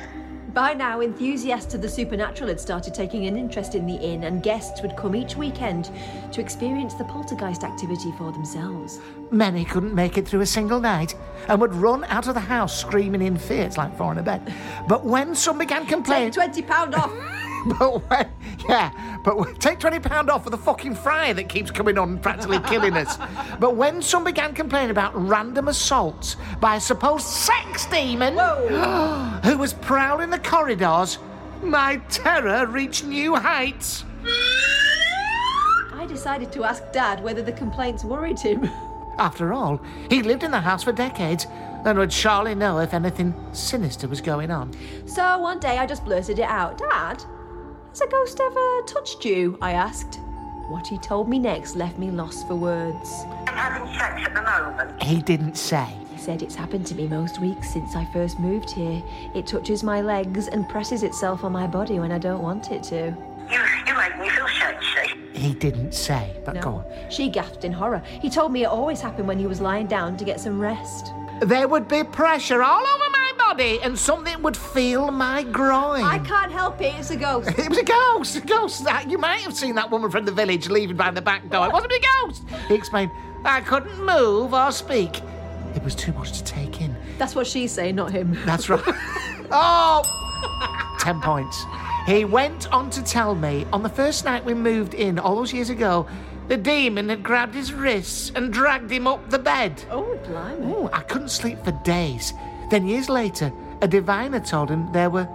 [0.53, 4.43] By now, enthusiasts of the supernatural had started taking an interest in the inn, and
[4.43, 5.89] guests would come each weekend
[6.31, 8.99] to experience the poltergeist activity for themselves.
[9.31, 11.15] Many couldn't make it through a single night
[11.49, 13.63] and would run out of the house screaming in fear.
[13.63, 14.53] It's like falling a bed.
[14.87, 16.31] But when some began complaining.
[16.31, 17.11] £20 off!
[17.79, 18.29] but when,
[18.67, 22.09] yeah, but when- take twenty pound off for the fucking fryer that keeps coming on,
[22.09, 23.17] and practically killing us.
[23.59, 28.33] But when some began complaining about random assaults by a supposed sex demon
[29.43, 31.19] who was prowling the corridors,
[31.61, 34.03] my terror reached new heights.
[35.93, 38.69] I decided to ask Dad whether the complaints worried him.
[39.19, 41.45] After all, he lived in the house for decades
[41.85, 44.73] and would surely know if anything sinister was going on.
[45.05, 46.77] So one day I just blurted it out.
[46.77, 47.23] Dad,
[47.93, 49.55] has a ghost ever touched you?
[49.61, 50.19] I asked.
[50.67, 53.23] What he told me next left me lost for words.
[53.45, 55.03] I'm having sex at the moment.
[55.03, 55.95] He didn't say.
[56.09, 59.03] He said it's happened to me most weeks since I first moved here.
[59.35, 62.81] It touches my legs and presses itself on my body when I don't want it
[62.85, 63.15] to.
[63.51, 65.13] You, you make me feel sexy.
[65.33, 67.11] He didn't say, but go on.
[67.11, 68.01] She gasped in horror.
[68.21, 71.13] He told me it always happened when he was lying down to get some rest.
[71.45, 76.03] There would be pressure all over my body and something would feel my groin.
[76.03, 77.49] I can't help it, it's a ghost.
[77.57, 78.83] It was a ghost, a ghost.
[78.85, 81.67] That- You might have seen that woman from the village leaving by the back door.
[81.67, 82.43] It wasn't a ghost.
[82.67, 83.11] He explained,
[83.45, 85.21] I couldn't move or speak.
[85.75, 86.95] It was too much to take in.
[87.17, 88.37] That's what she's saying, not him.
[88.45, 88.81] That's right.
[89.51, 90.97] oh!
[90.99, 91.65] Ten points.
[92.05, 95.51] He went on to tell me on the first night we moved in, all those
[95.53, 96.05] years ago,
[96.47, 99.83] the demon had grabbed his wrists and dragged him up the bed.
[99.89, 100.65] Oh, blimey.
[100.67, 102.33] Ooh, I couldn't sleep for days.
[102.69, 103.51] Then years later,
[103.81, 105.27] a diviner told him there were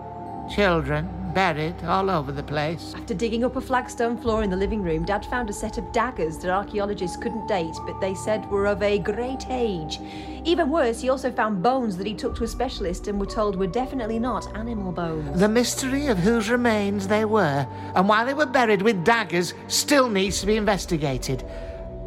[0.54, 2.94] children buried all over the place.
[2.96, 5.92] After digging up a flagstone floor in the living room, Dad found a set of
[5.92, 10.00] daggers that archaeologists couldn't date, but they said were of a great age.
[10.44, 13.56] Even worse, he also found bones that he took to a specialist and were told
[13.56, 15.38] were definitely not animal bones.
[15.38, 20.08] The mystery of whose remains they were and why they were buried with daggers still
[20.08, 21.44] needs to be investigated.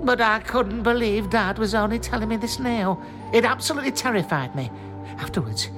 [0.04, 3.02] But I couldn't believe Dad was only telling me this now.
[3.34, 4.72] It absolutely terrified me.
[5.20, 5.70] Afterwards,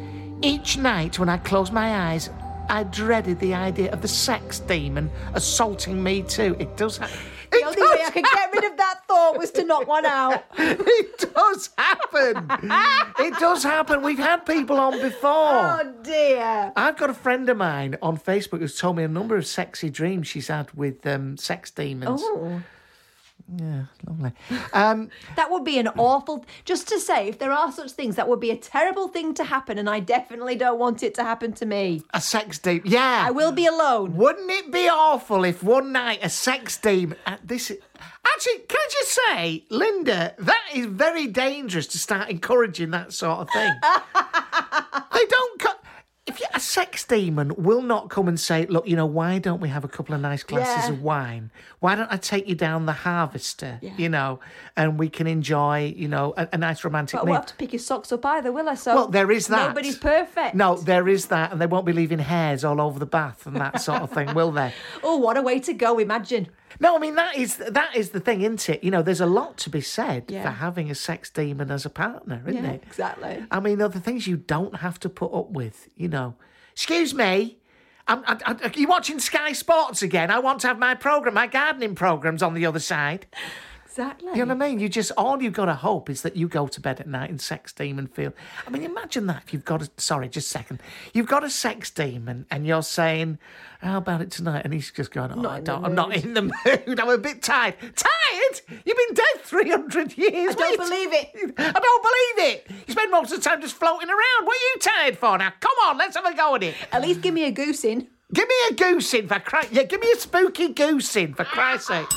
[0.41, 2.29] each night when I closed my eyes,
[2.69, 6.55] I dreaded the idea of the sex demon assaulting me too.
[6.59, 7.17] It does happen.
[7.51, 10.43] The only way I could get rid of that thought was to knock one out.
[10.57, 12.47] It does happen.
[13.19, 14.01] it does happen.
[14.01, 15.31] We've had people on before.
[15.31, 16.71] Oh dear.
[16.75, 19.89] I've got a friend of mine on Facebook who's told me a number of sexy
[19.89, 22.21] dreams she's had with um, sex demons.
[22.23, 22.61] Oh.
[23.57, 24.31] Yeah, lovely.
[24.73, 26.45] Um, That would be an awful.
[26.65, 29.43] Just to say, if there are such things, that would be a terrible thing to
[29.43, 32.03] happen, and I definitely don't want it to happen to me.
[32.13, 32.83] a sex demon.
[32.85, 33.23] Yeah.
[33.27, 34.15] I will be alone.
[34.15, 37.17] Wouldn't it be awful if one night a sex demon.
[37.25, 37.77] Uh, this is,
[38.25, 43.39] Actually, can I just say, Linda, that is very dangerous to start encouraging that sort
[43.39, 43.73] of thing.
[45.13, 45.59] they don't.
[45.59, 45.69] Co-
[46.25, 49.59] if you, a sex demon will not come and say, "Look, you know, why don't
[49.59, 50.93] we have a couple of nice glasses Yeah.
[50.95, 51.51] of wine?
[51.83, 53.77] Why don't I take you down the Harvester?
[53.97, 54.39] You know,
[54.77, 57.49] and we can enjoy, you know, a, a nice romantic But I meal." won't have
[57.51, 58.75] to pick his socks up either, will I?
[58.75, 59.67] So Well, there is that.
[59.67, 60.55] Nobody's perfect.
[60.55, 63.57] No, there is that, and they won't be leaving hairs all over the bath and
[63.57, 64.71] that sort of thing, will they?
[65.03, 65.99] Oh, what a way to go!
[65.99, 66.47] Imagine.
[66.79, 68.81] No, I mean that is that is the thing, isn't it?
[68.81, 70.43] You know, there's a lot to be said Yeah.
[70.43, 72.83] for having a sex demon as a partner, isn't yeah, it?
[72.87, 73.43] exactly.
[73.51, 75.89] I mean, the things you don't have to put up with.
[75.97, 76.35] You know,
[76.71, 77.57] excuse me.
[78.07, 80.29] I'm, I, I, are you watching Sky Sports again?
[80.29, 83.25] I want to have my program, my gardening programs on the other side.
[83.93, 84.29] Exactly.
[84.31, 84.79] You know what I mean?
[84.79, 87.29] You just all you've got to hope is that you go to bed at night
[87.29, 88.33] and sex demon feel.
[88.65, 90.81] I mean, imagine that if you've got a sorry, just a second.
[91.13, 93.37] You've got a sex demon and you're saying,
[93.81, 96.33] "How about it tonight?" And he's just going, "Oh, Not I don't, I'm not in
[96.33, 96.41] the
[96.87, 96.99] mood.
[96.99, 97.75] I'm a bit tired.
[97.79, 98.61] Tired?
[98.83, 100.55] You've been dead three hundred years.
[100.57, 101.53] I don't believe it.
[101.59, 102.67] I don't believe it.
[102.87, 104.45] You spend most of the time just floating around.
[104.47, 105.53] What are you tired for now?
[105.59, 106.73] Come on, let's have a go at it.
[106.91, 108.07] At least give me a goose in.
[108.33, 109.69] Give me a goose in for Christ.
[109.71, 112.07] Yeah, give me a spooky goose in for Christ's sake.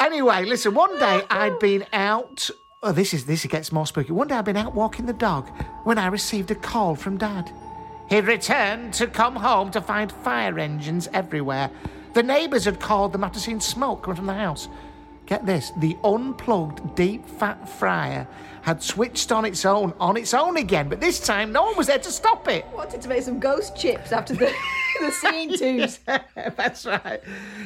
[0.00, 0.74] Anyway, listen.
[0.74, 2.50] One day I'd been out.
[2.82, 4.12] Oh, this is this gets more spooky.
[4.12, 5.48] One day I'd been out walking the dog
[5.84, 7.52] when I received a call from Dad.
[8.08, 11.70] He'd returned to come home to find fire engines everywhere.
[12.14, 14.68] The neighbours had called them after seeing smoke coming from the house.
[15.30, 18.26] Get this: the unplugged deep fat fryer
[18.62, 20.88] had switched on its own, on its own again.
[20.88, 22.66] But this time, no one was there to stop it.
[22.74, 24.52] Wanted to make some ghost chips after the,
[25.00, 26.00] the scene twos.
[26.34, 27.22] That's right.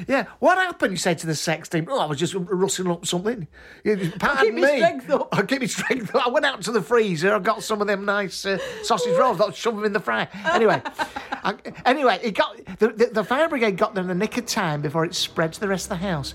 [0.06, 0.26] Yeah.
[0.40, 0.92] What happened?
[0.92, 1.88] You say to the sex team.
[1.90, 3.48] Oh, I was just rustling up something.
[3.82, 4.62] Yeah, Pardon me.
[4.62, 6.26] I keep my strength up.
[6.26, 7.34] I went out to the freezer.
[7.34, 9.40] I got some of them nice uh, sausage rolls.
[9.40, 10.28] I'll shove them in the fryer.
[10.52, 10.82] Anyway,
[11.32, 11.54] I,
[11.86, 14.82] anyway, it got the, the, the fire brigade got there in the nick of time
[14.82, 16.34] before it spread to the rest of the house.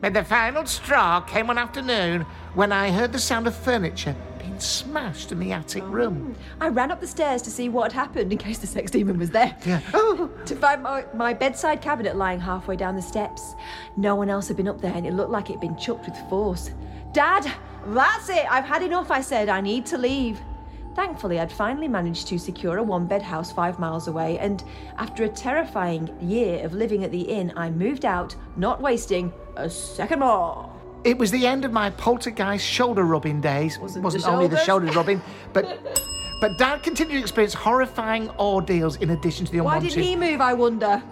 [0.00, 2.22] But the final straw came one afternoon
[2.54, 6.36] when I heard the sound of furniture being smashed in the attic room.
[6.60, 8.92] Oh, I ran up the stairs to see what had happened in case the sex
[8.92, 9.56] demon was there.
[9.66, 9.80] Yeah.
[9.92, 10.30] Oh.
[10.46, 13.54] to find my, my bedside cabinet lying halfway down the steps.
[13.96, 16.16] No one else had been up there and it looked like it'd been chucked with
[16.28, 16.70] force.
[17.12, 17.52] Dad,
[17.86, 18.46] that's it.
[18.48, 19.48] I've had enough, I said.
[19.48, 20.38] I need to leave.
[20.94, 24.64] Thankfully, I'd finally managed to secure a one bed house five miles away, and
[24.96, 29.68] after a terrifying year of living at the inn, I moved out, not wasting a
[29.70, 30.72] second more.
[31.04, 33.78] It was the end of my poltergeist shoulder rubbing days.
[33.78, 34.92] Wasn't Wasn't the only the shoulders?
[34.94, 35.64] shoulder rubbing, but
[36.40, 39.94] but Dad continued to experience horrifying ordeals in addition to the Why unwanted.
[39.96, 41.02] didn't he move, I wonder?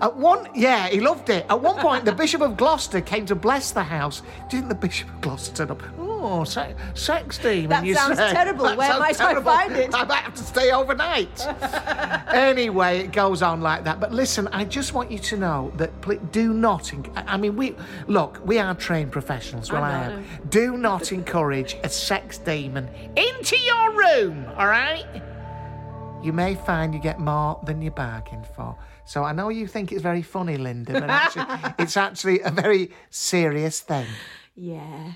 [0.00, 1.44] At one, yeah, he loved it.
[1.50, 4.22] At one point, the Bishop of Gloucester came to bless the house.
[4.48, 5.82] Do you think the Bishop of Gloucester turned up?
[6.20, 8.32] Oh, se- sex demon, That you sounds say?
[8.32, 8.64] terrible.
[8.64, 9.52] That Where sounds might I terrible.
[9.52, 9.94] find it?
[9.94, 11.46] I might have to stay overnight.
[12.34, 14.00] anyway, it goes on like that.
[14.00, 16.92] But listen, I just want you to know that pl- do not.
[17.16, 17.74] I I mean, we
[18.06, 18.40] look.
[18.44, 19.70] We are trained professionals.
[19.70, 20.24] Well, I I, am.
[20.48, 24.46] Do not encourage a sex demon into your room.
[24.56, 25.06] All right
[26.22, 28.76] you may find you get more than you bargained for.
[29.04, 31.44] So I know you think it's very funny, Linda, but actually,
[31.78, 34.06] it's actually a very serious thing.
[34.56, 35.12] Yeah.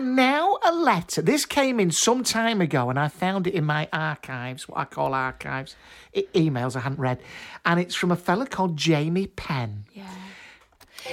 [0.00, 1.20] And now a letter.
[1.20, 4.86] This came in some time ago, and I found it in my archives, what I
[4.86, 5.76] call archives,
[6.14, 7.20] e- emails I hadn't read.
[7.66, 9.84] And it's from a fella called Jamie Penn.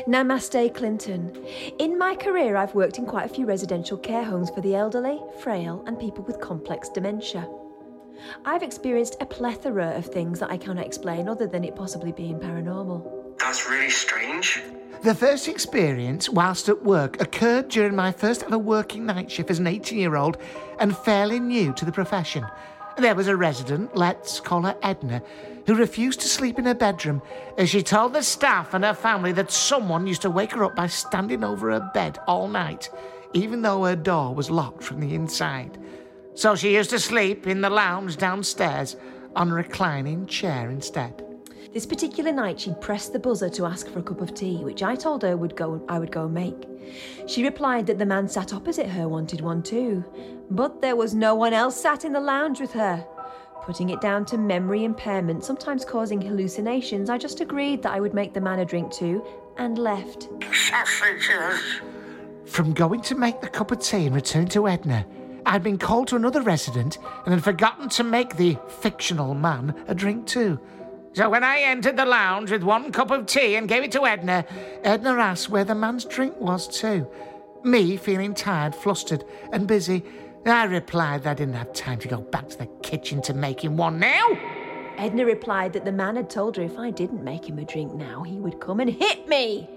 [0.07, 1.35] Namaste, Clinton.
[1.79, 5.19] In my career, I've worked in quite a few residential care homes for the elderly,
[5.41, 7.45] frail, and people with complex dementia.
[8.45, 12.39] I've experienced a plethora of things that I cannot explain other than it possibly being
[12.39, 13.37] paranormal.
[13.37, 14.61] That's really strange.
[15.03, 19.59] The first experience whilst at work occurred during my first ever working night shift as
[19.59, 20.37] an 18 year old
[20.79, 22.45] and fairly new to the profession.
[22.97, 25.21] There was a resident, let's call her Edna,
[25.67, 27.21] who refused to sleep in her bedroom
[27.59, 30.75] as she told the staff and her family that someone used to wake her up
[30.75, 32.89] by standing over her bed all night,
[33.33, 35.77] even though her door was locked from the inside.
[36.33, 38.95] So she used to sleep in the lounge downstairs
[39.35, 41.26] on a reclining chair instead.
[41.73, 44.83] This particular night, she'd pressed the buzzer to ask for a cup of tea, which
[44.83, 46.67] I told her would go I would go and make.
[47.27, 50.03] She replied that the man sat opposite her wanted one too,
[50.49, 53.05] but there was no one else sat in the lounge with her.
[53.63, 58.13] Putting it down to memory impairment, sometimes causing hallucinations, I just agreed that I would
[58.13, 59.25] make the man a drink too
[59.57, 60.29] and left.
[60.53, 61.81] Sausages.
[62.45, 65.05] From going to make the cup of tea and returning to Edna,
[65.45, 69.95] I'd been called to another resident and had forgotten to make the fictional man a
[69.95, 70.59] drink too.
[71.17, 74.05] So when I entered the lounge with one cup of tea and gave it to
[74.05, 74.45] Edna,
[74.83, 77.07] Edna asked where the man's drink was too.
[77.63, 80.03] Me, feeling tired, flustered, and busy,
[80.45, 83.63] I replied that I didn't have time to go back to the kitchen to make
[83.63, 84.27] him one now.
[84.97, 87.95] Edna replied that the man had told her if I didn't make him a drink
[87.95, 89.67] now, he would come and hit me.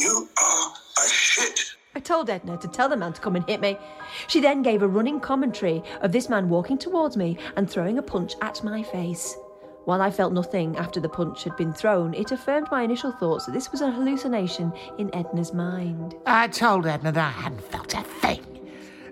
[0.00, 1.76] You are a shit.
[1.94, 3.78] I told Edna to tell the man to come and hit me.
[4.26, 8.02] She then gave a running commentary of this man walking towards me and throwing a
[8.02, 9.36] punch at my face.
[9.84, 13.44] While I felt nothing after the punch had been thrown, it affirmed my initial thoughts
[13.44, 16.14] that this was a hallucination in Edna's mind.
[16.24, 18.44] I told Edna that I hadn't felt a thing,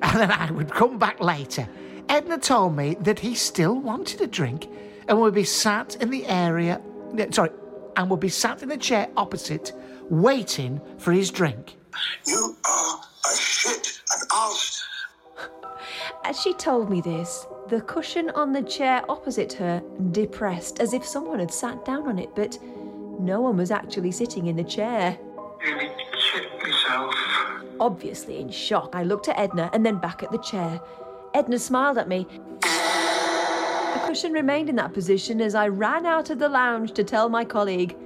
[0.00, 1.68] and that I would come back later.
[2.08, 4.68] Edna told me that he still wanted a drink
[5.08, 6.80] and would be sat in the area,
[7.30, 7.50] sorry,
[7.96, 9.72] and would be sat in the chair opposite,
[10.08, 11.76] waiting for his drink.
[12.26, 13.00] You are
[13.30, 14.84] a shit, an ass.
[16.24, 21.06] As she told me this, The cushion on the chair opposite her depressed, as if
[21.06, 22.58] someone had sat down on it, but
[23.18, 25.18] no one was actually sitting in the chair.
[25.64, 27.14] Nearly shit myself.
[27.80, 30.82] Obviously in shock, I looked at Edna and then back at the chair.
[31.32, 32.26] Edna smiled at me.
[32.60, 37.30] The cushion remained in that position as I ran out of the lounge to tell
[37.30, 37.96] my colleague.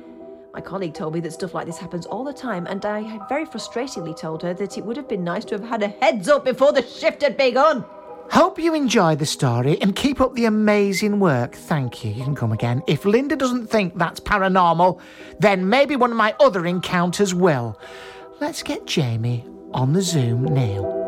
[0.55, 3.45] My colleague told me that stuff like this happens all the time, and I very
[3.45, 6.45] frustratingly told her that it would have been nice to have had a heads up
[6.45, 7.85] before the shift had begun.
[8.31, 11.55] Hope you enjoy the story and keep up the amazing work.
[11.55, 12.13] Thank you.
[12.13, 12.83] You can come again.
[12.87, 15.01] If Linda doesn't think that's paranormal,
[15.39, 17.81] then maybe one of my other encounters will.
[18.41, 21.05] Let's get Jamie on the Zoom now.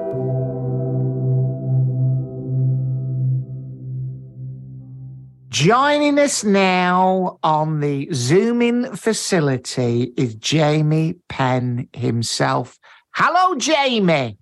[5.51, 12.79] Joining us now on the Zooming facility is Jamie Penn himself.
[13.15, 14.39] Hello, Jamie.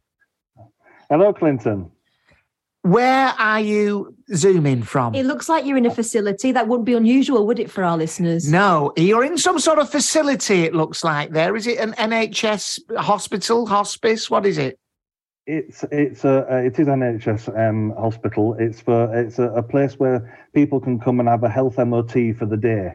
[1.09, 1.91] Hello, Clinton.
[2.87, 5.17] Where are you zooming from?
[5.17, 6.53] It looks like you're in a facility.
[6.53, 8.49] That wouldn't be unusual, would it, for our listeners?
[8.49, 11.57] No, you're in some sort of facility, it looks like there.
[11.57, 14.31] Is it an NHS hospital, hospice?
[14.31, 14.79] What is it?
[15.49, 18.55] It's it's a uh, it is an NHS um, hospital.
[18.57, 22.13] It's for it's a, a place where people can come and have a health MOT
[22.39, 22.95] for the day.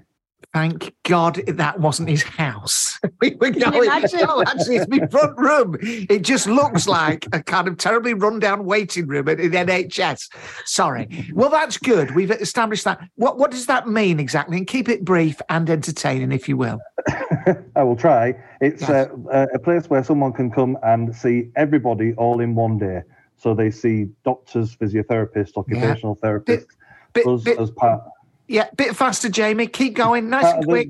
[0.53, 2.99] Thank God that wasn't his house.
[3.21, 4.19] we were going, imagine?
[4.21, 5.77] no, actually, it's my front room.
[5.81, 10.29] It just looks like a kind of terribly run-down waiting room at in NHS.
[10.65, 11.31] Sorry.
[11.33, 12.13] Well, that's good.
[12.15, 12.99] We've established that.
[13.15, 14.57] What what does that mean exactly?
[14.57, 16.79] And keep it brief and entertaining, if you will.
[17.75, 18.35] I will try.
[18.59, 22.77] It's uh, a, a place where someone can come and see everybody all in one
[22.77, 23.01] day.
[23.37, 26.67] So they see doctors, physiotherapists, occupational therapists,
[27.25, 28.03] us bit- as part.
[28.51, 29.67] Yeah, bit faster, Jamie.
[29.67, 30.89] Keep going, nice part and quick.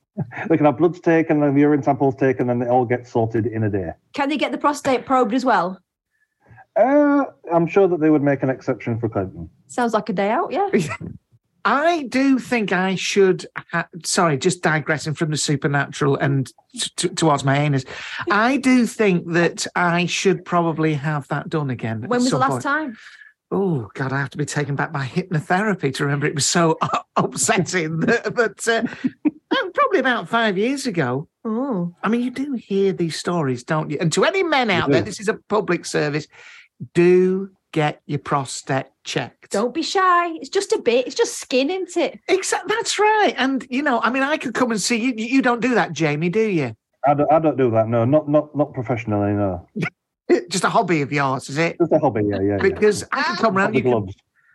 [0.48, 3.64] they can have bloods taken and urine samples taken, and they all get sorted in
[3.64, 3.92] a day.
[4.14, 5.78] Can they get the prostate probed as well?
[6.74, 9.50] Uh, I'm sure that they would make an exception for Clinton.
[9.66, 10.70] Sounds like a day out, yeah.
[11.66, 13.44] I do think I should.
[13.72, 16.50] Ha- sorry, just digressing from the supernatural and
[16.96, 17.84] t- towards my anus.
[18.30, 22.00] I do think that I should probably have that done again.
[22.08, 22.62] When was the last point.
[22.62, 22.96] time?
[23.54, 26.78] Oh God, I have to be taken back by hypnotherapy to remember it was so
[27.16, 28.00] upsetting.
[28.00, 28.82] but uh,
[29.74, 31.28] probably about five years ago.
[31.44, 33.98] Oh, I mean, you do hear these stories, don't you?
[34.00, 36.26] And to any men You out there, this is a public service.
[36.94, 39.50] Do get your prostate checked.
[39.50, 40.28] don't be shy.
[40.36, 41.06] It's just a bit.
[41.06, 42.20] It's just skin, isn't it?
[42.28, 42.74] Exactly.
[42.74, 43.34] That's right.
[43.36, 45.12] And you know, I mean, I could come and see you.
[45.14, 46.74] You don't do that, Jamie, do you?
[47.06, 47.88] I don't, I don't do that.
[47.88, 49.32] No, not not not professionally.
[49.32, 49.66] No,
[50.48, 51.76] Just a hobby of yours, is it?
[51.78, 52.22] just a hobby.
[52.24, 52.50] Yeah, yeah.
[52.52, 52.56] yeah.
[52.62, 53.40] Because I can ah.
[53.40, 53.74] come around.
[53.74, 54.06] You can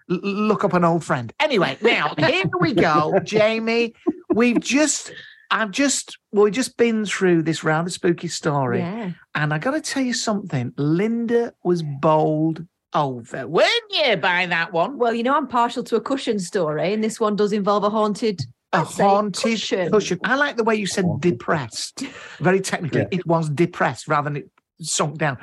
[0.08, 1.32] look up an old friend.
[1.40, 3.94] Anyway, now here we go, Jamie.
[4.34, 5.12] We've just,
[5.52, 9.12] I've just, well, we've just been through this rather spooky story, Yeah.
[9.36, 10.74] and I got to tell you something.
[10.78, 14.16] Linda was bowled over, weren't you?
[14.18, 17.36] By that one, Well, you know, I'm partial to a cushion story, and this one
[17.36, 18.40] does involve a haunted.
[18.74, 19.92] a I'd haunted cushion.
[19.92, 20.20] cushion.
[20.24, 22.00] I like the way you said depressed.
[22.40, 23.08] Very technically, Yeah.
[23.20, 24.50] it was depressed rather than it
[24.80, 25.38] sunk down.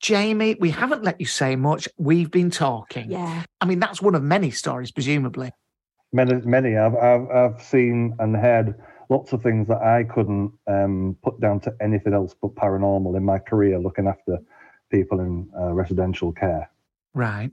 [0.00, 1.88] Jamie, we haven't let you say much.
[1.96, 3.10] We've been talking.
[3.10, 3.44] Yeah.
[3.60, 5.52] I mean, that's one of many stories, presumably.
[6.12, 6.76] Many, many.
[6.76, 8.74] I've, I've, I've seen and heard
[9.08, 13.24] lots of things that I couldn't um, put down to anything else but paranormal in
[13.24, 14.38] my career, looking after
[14.90, 16.70] people in uh, residential care.
[17.14, 17.50] Right.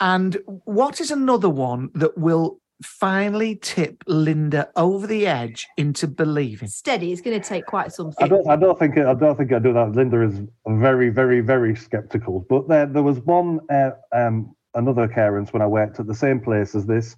[0.00, 6.68] And what is another one that will finally tip Linda over the edge into believing?
[6.68, 7.12] Steady.
[7.12, 8.28] It's going to take quite I something.
[8.28, 9.92] don't, I don't think, I don't think I do that.
[9.92, 12.44] Linda is very, very, very skeptical.
[12.48, 16.40] But there, there was one, uh, um, another occurrence when I worked at the same
[16.40, 17.16] place as this,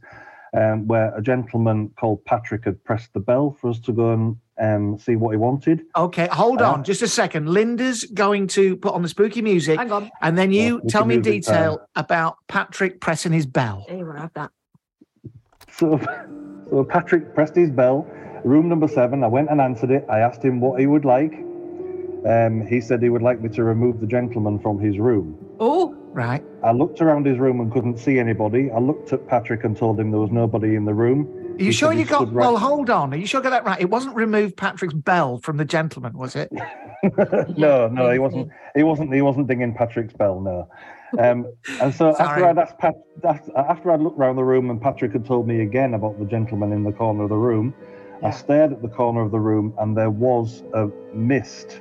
[0.57, 4.37] um, where a gentleman called Patrick had pressed the bell for us to go and
[4.61, 5.83] um, see what he wanted.
[5.97, 7.49] Okay, hold Uh, on just a second.
[7.49, 10.11] Linda's going to put on the spooky music, Hang on.
[10.23, 13.85] and then you Yeah, tell me in spooky detail about Patrick pressing his bell.
[13.89, 14.53] Here, we'll have that.
[15.77, 15.99] So,
[16.71, 18.07] so Patrick pressed his bell,
[18.45, 19.25] room number seven.
[19.25, 20.05] I went and answered it.
[20.09, 21.33] I asked him what he would like.
[22.27, 25.37] Um, he said he would like me to remove the gentleman from his room.
[25.61, 26.45] Oh, Right.
[26.63, 28.71] I looked around his room and couldn't see anybody.
[28.71, 31.27] I looked at Patrick and told him there was nobody in the room.
[31.27, 32.33] Are you He sure you got?
[32.33, 33.13] right- Well, hold on.
[33.13, 33.81] Are you sure you got that right?
[33.81, 36.53] It wasn't remove Patrick's bell from the gentleman, was it?
[37.59, 38.49] no, no, he wasn't.
[38.77, 39.13] He wasn't.
[39.13, 40.41] He wasn't dinging Patrick's bell.
[40.41, 40.69] No.
[41.19, 41.47] Um,
[41.81, 42.95] and so after I'd asked Pat,
[43.25, 46.73] after- I'd looked around the room and Patrick had told me again about the gentleman
[46.73, 47.75] in the corner of the room,
[48.23, 51.81] I stared at the corner of the room and there was a mist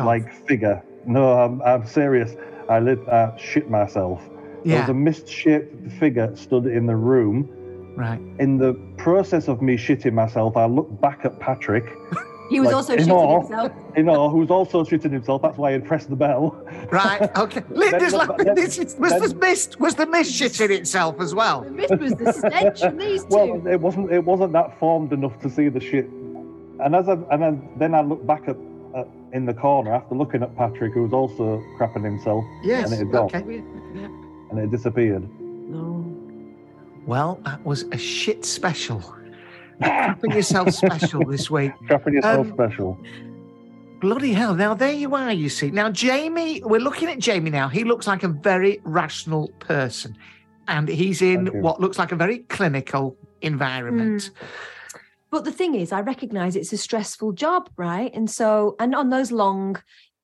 [0.00, 0.06] off.
[0.06, 0.82] like figure.
[1.06, 2.36] No, I'm, I'm serious.
[2.68, 4.20] I lit, uh, shit myself.
[4.64, 7.48] There was a mist-shaped figure stood in the room.
[7.96, 8.20] Right.
[8.38, 11.84] In the process of me shitting myself, I looked back at Patrick,
[12.50, 13.72] He was Like, also in shitting awe- himself.
[13.96, 15.40] In awe, who's also shitting himself.
[15.40, 16.60] That's why he pressed the bell.
[16.90, 17.62] Right, okay.
[17.70, 21.32] Linda's Then- like, then- this was then- the mist, was the mist shitting itself as
[21.34, 21.64] well?
[21.70, 23.28] This was the stench from these two.
[23.30, 24.10] Well, it wasn't.
[24.12, 26.06] It wasn't that formed enough to see the shit.
[26.80, 28.56] And as I and then, then I looked back at,
[28.96, 32.44] at in the corner after looking at Patrick, who was also crapping himself.
[32.64, 33.24] Yes, And it had gone.
[33.26, 33.62] okay.
[34.50, 35.22] And it disappeared.
[35.40, 36.04] No.
[37.06, 39.00] Well, that was a shit special.
[39.80, 41.72] Crapping yourself special this week.
[41.88, 42.98] Crapping yourself Um, special.
[44.00, 44.54] Bloody hell.
[44.54, 45.70] Now, there you are, you see.
[45.70, 47.68] Now, Jamie, we're looking at Jamie now.
[47.68, 50.16] He looks like a very rational person.
[50.68, 54.30] And he's in what looks like a very clinical environment.
[55.30, 58.10] But the thing is, I recognise it's a stressful job, right?
[58.14, 59.76] And so, and on those long,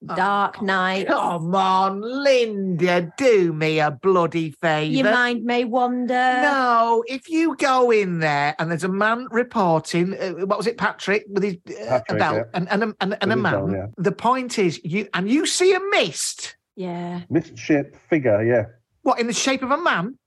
[0.05, 4.91] dark nights, Come on, Linda, do me a bloody favour.
[4.91, 6.13] your mind may wander.
[6.13, 10.77] No, if you go in there and there's a man reporting, uh, what was it,
[10.77, 12.43] Patrick, with his uh, a Patrick, belt yeah.
[12.53, 13.53] and, and, a, and, and a man.
[13.53, 13.87] belt, yeah.
[13.97, 16.55] The point is, you and you see a mist.
[16.75, 17.21] Yeah.
[17.29, 18.43] Mist-shaped figure.
[18.43, 18.65] Yeah.
[19.01, 20.17] What in the shape of a man?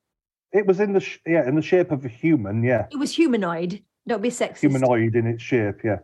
[0.52, 2.64] It was in the sh- yeah in the shape of a human.
[2.64, 2.86] Yeah.
[2.90, 3.82] It was humanoid.
[4.08, 4.60] Don't be sexist.
[4.60, 5.76] Humanoid in its shape.
[5.84, 5.98] Yeah.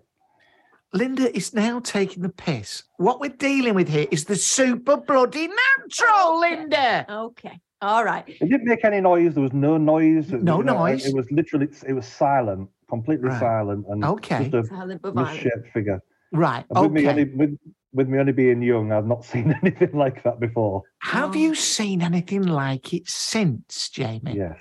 [0.93, 2.85] Linda is now taking the piss.
[2.97, 7.07] What we're dealing with here is the super bloody natural, Linda.
[7.09, 7.61] Okay.
[7.83, 8.25] All right.
[8.27, 9.35] It didn't make any noise.
[9.35, 10.31] There was no noise.
[10.33, 11.07] No you know, noise.
[11.07, 13.41] It was literally it was silent, completely Right.
[13.41, 14.49] silent, and Okay.
[14.49, 15.67] just a Silent but violent.
[15.75, 16.01] figure.
[16.33, 16.65] Right.
[16.71, 17.11] And with me Okay.
[17.11, 17.59] only with,
[17.93, 20.83] with me only being young, I've not seen anything like that before.
[21.03, 21.55] Have you oh.
[21.55, 24.37] seen anything like it since, Jamie?
[24.37, 24.59] Yes.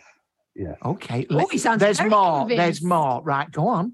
[0.55, 0.78] Yes.
[0.84, 1.26] Okay.
[1.30, 2.47] Oh, let- he sounds there's very more.
[2.47, 3.21] There's more.
[3.23, 3.49] Right.
[3.51, 3.93] Go on.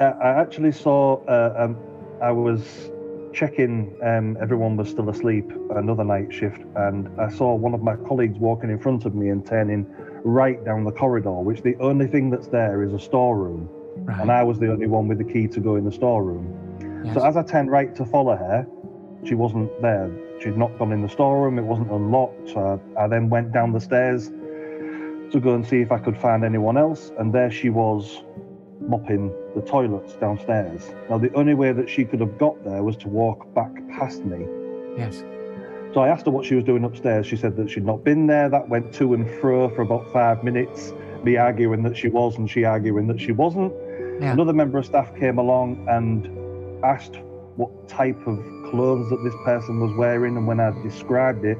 [0.00, 1.22] I actually saw.
[1.26, 1.76] Uh, um,
[2.22, 2.90] I was
[3.32, 3.94] checking.
[4.02, 5.50] Um, everyone was still asleep.
[5.76, 9.28] Another night shift, and I saw one of my colleagues walking in front of me
[9.28, 9.86] and turning
[10.24, 11.32] right down the corridor.
[11.32, 14.20] Which the only thing that's there is a storeroom, Right.
[14.20, 16.48] and I was the only one with the key to go in the storeroom.
[17.04, 17.14] Yes.
[17.14, 18.66] So as I turned right to follow her,
[19.24, 20.10] she wasn't there.
[20.42, 21.58] She'd not gone in the storeroom.
[21.58, 22.50] It wasn't unlocked.
[22.50, 26.16] So I, I then went down the stairs to go and see if I could
[26.16, 27.12] find anyone else.
[27.18, 28.22] And there she was,
[28.80, 30.90] mopping the toilets downstairs.
[31.08, 34.24] Now the only way that she could have got there was to walk back past
[34.24, 34.46] me.
[34.96, 35.22] Yes.
[35.92, 37.26] So I asked her what she was doing upstairs.
[37.26, 38.48] She said that she'd not been there.
[38.48, 40.92] That went to and fro for about five minutes.
[41.24, 43.72] Me arguing that she was and she arguing that she wasn't.
[44.20, 44.32] Yeah.
[44.32, 46.28] Another member of staff came along and
[46.84, 47.16] asked
[47.56, 48.38] what type of
[48.70, 50.36] clothes that this person was wearing.
[50.36, 51.58] And when I described it,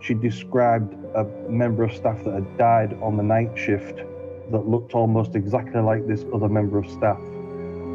[0.00, 4.00] she described a member of staff that had died on the night shift
[4.50, 7.18] that looked almost exactly like this other member of staff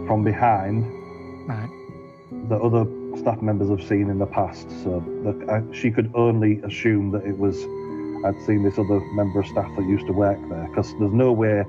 [0.08, 0.84] from behind
[1.48, 1.70] Right.
[2.50, 2.86] that other
[3.18, 4.70] staff members have seen in the past.
[4.84, 7.58] So that I, she could only assume that it was
[8.26, 11.32] I'd seen this other member of staff that used to work there because there's no
[11.32, 11.64] way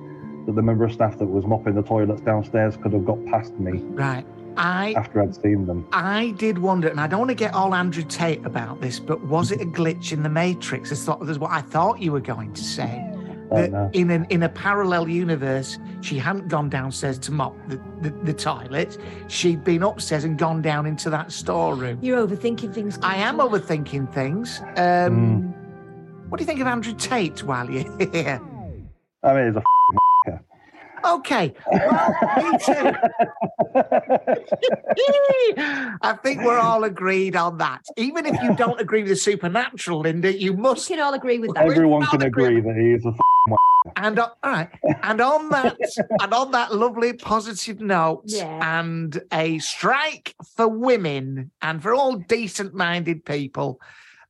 [0.46, 3.54] that the member of staff that was mopping the toilets downstairs could have got past
[3.58, 4.24] me Right.
[4.56, 5.86] I after I'd seen them.
[5.92, 9.22] I did wonder, and I don't want to get all Andrew Tate about this, but
[9.22, 10.90] was it a glitch in the Matrix?
[10.90, 13.06] That's thought- that's what I thought you were going to say.
[13.53, 13.90] Oh, That no.
[13.92, 18.32] in an in a parallel universe, she hadn't gone downstairs to mop the, the, the
[18.32, 18.96] toilet.
[19.28, 21.98] She'd been upstairs and gone down into that storeroom.
[22.01, 22.98] You're overthinking things.
[23.03, 24.61] I am overthinking things.
[24.76, 25.53] Um,
[26.28, 28.40] What do you think of Andrew Tate while you're here?
[29.24, 29.62] I mean, it's a
[31.05, 31.55] Okay.
[31.70, 32.92] Well, me too.
[36.03, 37.84] I think we're all agreed on that.
[37.96, 40.88] Even if you don't agree with the supernatural, Linda, you must.
[40.90, 41.66] We can all agree with that.
[41.66, 43.12] everyone can agree that he is a
[43.96, 44.68] And on, all right,
[45.03, 45.76] and on that,
[46.20, 48.78] and on that lovely positive note, Yeah.
[48.80, 53.80] and a strike for women and for all decent-minded people,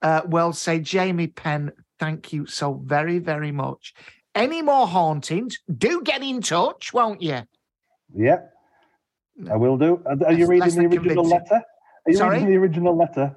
[0.03, 3.93] uh, will say, Jamie Penn, thank you so very, very much.
[4.35, 5.59] Any more hauntings?
[5.77, 7.41] Do get in touch, won't you?
[8.15, 8.39] Yeah,
[9.51, 10.03] I will do.
[10.07, 11.31] Are, are you Less- less reading the original convincing.
[11.31, 11.65] letter?
[12.07, 12.35] Are you Sorry?
[12.37, 13.37] reading the original letter?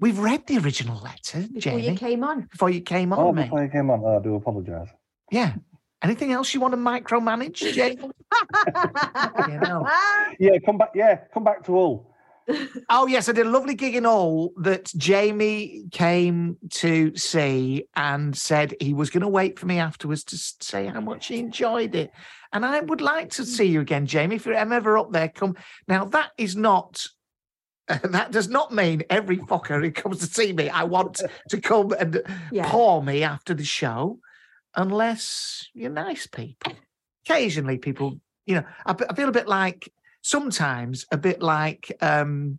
[0.00, 1.58] We've read the original letter, Jamie.
[1.58, 2.42] Before you came on.
[2.42, 3.44] before you came oh, on, Oh, mate.
[3.44, 4.02] before you came on.
[4.04, 4.88] Oh, I do apologise.
[5.32, 5.54] Yeah.
[6.02, 7.96] Anything else you want to micromanage, Jamie?
[9.52, 9.88] you know.
[10.38, 10.90] Yeah, come back.
[10.94, 12.14] Yeah, come back to all.
[12.90, 18.34] Oh yes, I did a lovely gig in all that Jamie came to see and
[18.36, 21.94] said he was going to wait for me afterwards to say how much he enjoyed
[21.94, 22.10] it.
[22.52, 24.36] And I would like to see you again, Jamie.
[24.36, 25.56] If you're ever up there, come.
[25.86, 27.06] Now that is not.
[28.02, 31.92] that does not mean every fucker who comes to see me I want to come
[31.92, 32.70] and Yeah.
[32.70, 34.18] pour me after the show,
[34.76, 36.72] unless you're nice people.
[37.26, 39.90] Occasionally, people, you know, I feel a bit like
[40.22, 42.58] sometimes a bit like um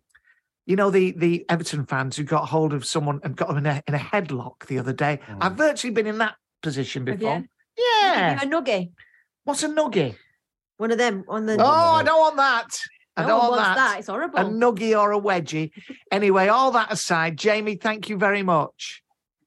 [0.66, 3.66] you know the the Everton fans who got hold of someone and got them in
[3.66, 5.20] a in a headlock the other day.
[5.40, 7.38] I've virtually been in that position Have before.
[7.38, 7.44] you?
[7.76, 8.34] Yeah.
[8.34, 8.90] You're a nugget.
[9.44, 10.16] What's a nugget?
[10.76, 11.56] One of them on the.
[11.58, 12.68] Oh, I don't want that.
[13.16, 13.74] I don't one want that.
[13.76, 13.98] that.
[13.98, 14.38] It's horrible.
[14.38, 15.70] A nuggy or a wedgie.
[16.12, 19.02] Anyway, all that aside, Jamie, thank you very much.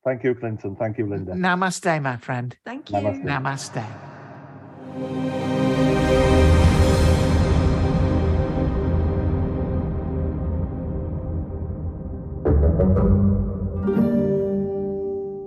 [0.05, 0.75] Thank you, Clinton.
[0.75, 1.33] Thank you, Linda.
[1.33, 2.55] Namaste, my friend.
[2.65, 2.97] Thank you.
[2.97, 3.85] Namaste.
[4.93, 5.62] Namaste.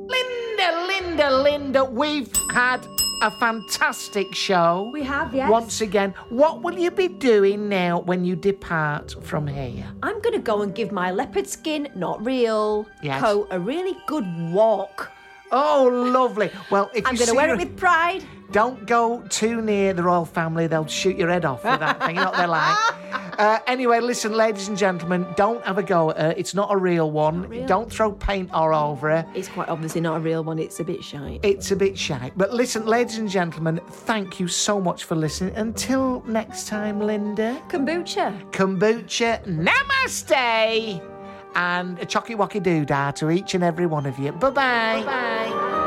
[0.08, 2.86] Linda, Linda, Linda, we've had
[3.22, 4.90] a fantastic show.
[4.92, 5.50] We have, yes.
[5.50, 9.86] Once again, what will you be doing now when you depart from here?
[10.02, 13.20] I'm going to go and give my leopard skin, not real, Yes.
[13.20, 15.10] coat a really good walk.
[15.52, 16.50] Oh, lovely.
[16.70, 18.24] Well, if I'm going to wear it with pride.
[18.52, 20.66] Don't go too near the royal family.
[20.66, 22.16] They'll shoot your head off with that thing.
[22.16, 22.76] You know what they're like.
[23.36, 26.34] Uh, anyway, listen, ladies and gentlemen, don't have a go at her.
[26.38, 27.46] It's not a real one.
[27.48, 27.66] real.
[27.66, 29.26] Don't throw paint all over her.
[29.34, 30.58] It's quite obviously not a real one.
[30.58, 31.38] It's a bit shy.
[31.42, 32.32] It's a bit shy.
[32.34, 35.54] But listen, ladies and gentlemen, thank you so much for listening.
[35.56, 37.60] Until next time, Linda.
[37.68, 38.50] Kombucha.
[38.52, 41.15] Kombucha, namaste.
[41.56, 44.30] And a chocky wocky doodah to each and every one of you.
[44.32, 45.02] Bye bye.
[45.06, 45.86] Bye.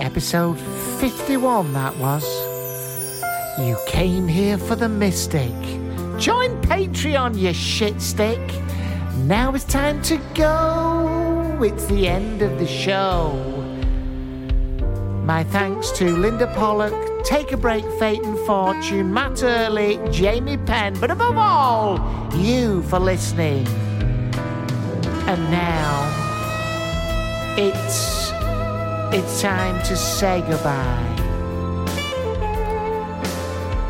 [0.00, 0.58] Episode
[0.98, 2.24] 51, that was.
[3.58, 5.52] You came here for the mystic.
[6.18, 8.40] Join Patreon, you shit stick.
[9.24, 11.60] Now it's time to go.
[11.62, 13.55] It's the end of the show.
[15.26, 20.94] My thanks to Linda Pollock, Take a Break, Fate and Fortune, Matt Early, Jamie Penn,
[21.00, 21.98] but above all,
[22.36, 23.66] you for listening.
[25.26, 26.06] And now,
[27.58, 28.30] it's
[29.12, 31.12] it's time to say goodbye.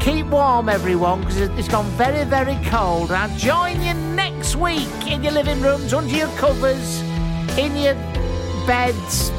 [0.00, 3.10] Keep warm, everyone, because it's gone very, very cold.
[3.10, 7.02] I'll join you next week in your living rooms, under your covers,
[7.58, 7.94] in your
[8.66, 9.30] beds,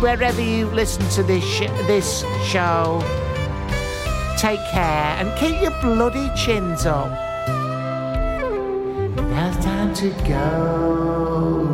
[0.00, 3.00] wherever you listen to this sh- this show.
[4.38, 7.10] Take care and keep your bloody chins up.
[9.16, 11.73] Now it's time to go.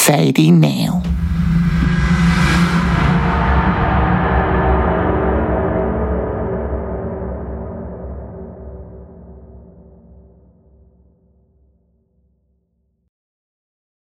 [0.01, 1.03] Sadie now.